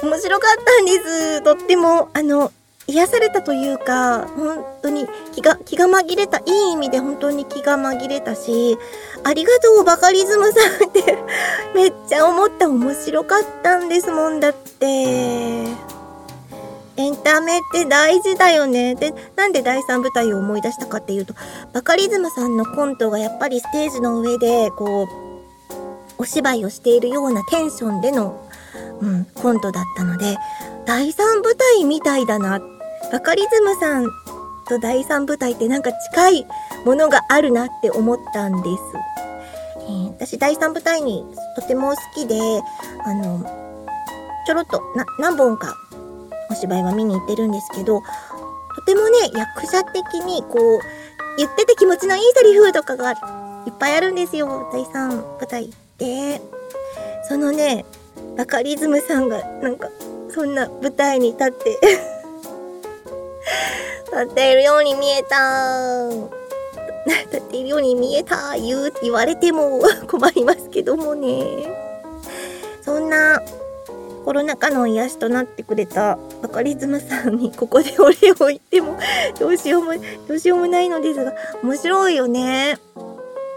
[0.03, 1.43] 面白かったんです。
[1.43, 2.53] とっても、あの、
[2.89, 8.79] 癒されたというか、本当に気が、気が紛れた、いい意味で本当に気が紛れたし、
[9.25, 11.19] ありがとうバカリズムさんって
[11.77, 14.87] めっちゃ思った面白かったんですもんだって。
[16.97, 18.95] エンタメって大事だよね。
[18.95, 21.35] で、なんで第3舞台を思い出したかっていうと、
[21.75, 25.09] バカリズムさんのコントがやっぱりステージの上で、こう、
[26.17, 28.41] お芝居をしているようなテンションでの、
[29.01, 30.39] うん、コントだったので、
[30.87, 32.78] 第3舞台みたいだなって
[33.13, 34.07] バカリズムさん
[34.69, 36.47] と第三舞台ってなんか近い
[36.85, 38.83] ものがあるなって思ったんです。
[39.81, 41.25] えー、私第三舞台に
[41.57, 42.37] とても好きで、
[43.05, 43.43] あの、
[44.47, 45.75] ちょろっとな何本か
[46.51, 48.03] お芝居は見に行ってるんですけど、
[48.77, 50.81] とてもね、役者的にこう、
[51.37, 53.15] 言ってて気持ちのいいセリフとかがい
[53.71, 54.69] っぱいあるんですよ。
[54.73, 56.41] 第三舞台で。
[57.29, 57.85] そのね、
[58.37, 59.89] バカリズムさんがなんか、
[60.31, 61.79] そんな舞台に立って
[64.13, 66.09] 立 っているように見えた。
[67.07, 68.55] 立っているように見えた。
[68.57, 71.89] 言う、言われても 困りますけどもね。
[72.83, 73.41] そんな
[74.25, 78.99] コロナ禍の癒しとなってくれたバカリズムさんにここでお礼を言っても
[79.39, 79.93] どうしようも、
[80.27, 81.33] どうしようもないのですが、
[81.63, 82.79] 面白いよね。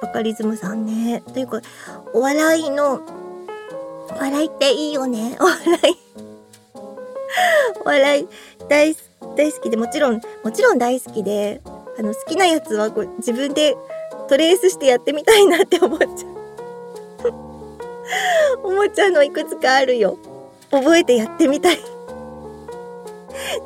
[0.02, 1.24] バカリズムさんね。
[1.34, 1.62] というか、
[2.14, 3.02] お笑いの、
[4.10, 5.38] お笑いっていいよね。
[5.40, 6.12] お笑い。
[7.84, 8.28] お笑い
[8.68, 11.62] 大好大好きで、もちろん、もちろん大好きで、
[11.98, 13.76] あの、好きなやつはこう自分で
[14.28, 17.32] トレースしてやってみたいなって 思っちゃう。
[18.64, 20.18] 思っちゃうのいくつかあるよ。
[20.72, 21.80] 覚えてやってみたい。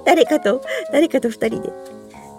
[0.06, 1.74] 誰かと、誰かと二人で。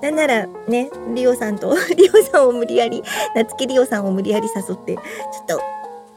[0.03, 3.03] なんならね、リオさんと、 リオさんを無理やり、
[3.35, 5.03] 夏木リオさんを無理やり誘って、ちょ
[5.43, 5.61] っと、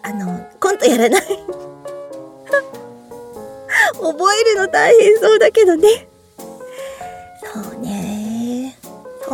[0.04, 1.22] あの、コントやらない
[3.94, 6.09] 覚えるの大変そうだけどね。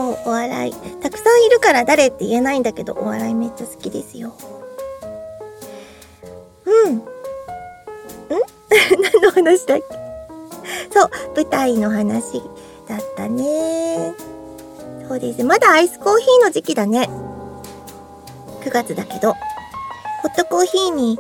[0.02, 0.74] お笑い。
[1.02, 4.34] たくさんいるから誰って言えないんだけど、お笑いめっちゃ好きですよ。
[6.66, 6.96] うん。
[6.96, 7.02] ん？
[9.02, 9.84] 何の話だっけ？
[10.94, 12.42] そう、舞台の話
[12.88, 14.14] だったね。
[15.08, 15.44] そうです。
[15.44, 17.10] まだアイスコーヒーの時期だね。
[18.64, 19.34] 9月だけど。
[19.34, 21.20] ホットコーヒーに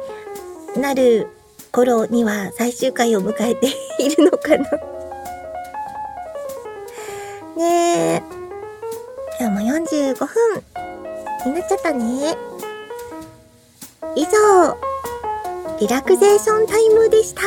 [0.77, 1.27] なる
[1.71, 3.67] 頃には最終回を迎えて
[3.99, 4.67] いるのかな
[10.15, 10.63] 5分
[11.45, 12.35] になっちゃったね。
[14.15, 14.77] 以上、
[15.79, 17.41] リラクゼーションタイムでした。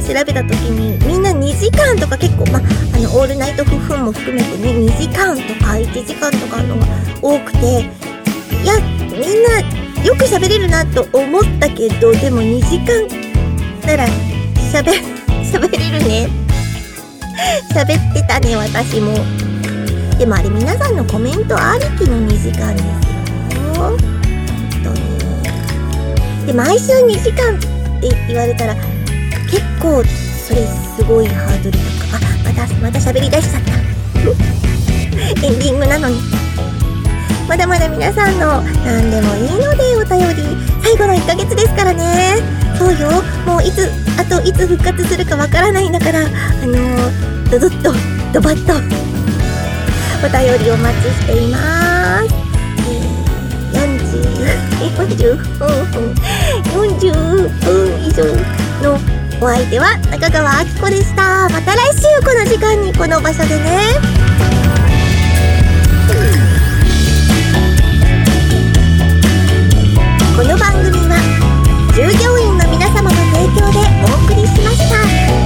[0.00, 2.62] を調べた時にみんな2時間とか結構、まあ、
[2.98, 6.86] のオールナイト夫婦も含めてね2時間とか1時間とかのが
[7.22, 8.74] 多くていや
[9.12, 9.60] みんな
[10.04, 13.06] よく喋れるなと思ったけどでも2時間
[13.86, 14.08] なら
[14.72, 14.92] 喋
[15.50, 16.28] 喋れるね。
[17.74, 19.14] 喋ってたね私も。
[20.18, 23.72] でもあれ皆さんのコメントありきの2時間ですよ。
[23.74, 23.96] 本
[24.84, 26.46] 当に。
[26.46, 27.58] で毎週2時間っ
[28.00, 28.76] て言われたら
[29.50, 32.16] 結構それすごいハードルとか。
[32.16, 33.72] あまたまた喋りだしちゃった。
[35.46, 36.20] エンディングなのに。
[37.48, 42.36] まだまだ皆さんの何でもいいのでお便り最後の1ヶ月ですからね。
[42.78, 43.22] そうよ。
[43.44, 46.20] もういつあといつ復活するかわからないんだから。
[46.20, 46.24] あ
[46.66, 47.92] のー、ドドッと
[48.32, 48.74] ドバッと。
[50.22, 52.26] お便りお待ちしています、
[52.86, 56.12] えー、40, 40分
[56.74, 57.68] 40分
[58.04, 58.22] 以上
[58.82, 59.00] の
[59.42, 63.80] お相手は中川明子でしたまた来週この時間にこの場所でね
[70.36, 71.16] この番組は
[71.96, 73.78] 従業員の皆様の提供で
[74.12, 75.39] お送りしました。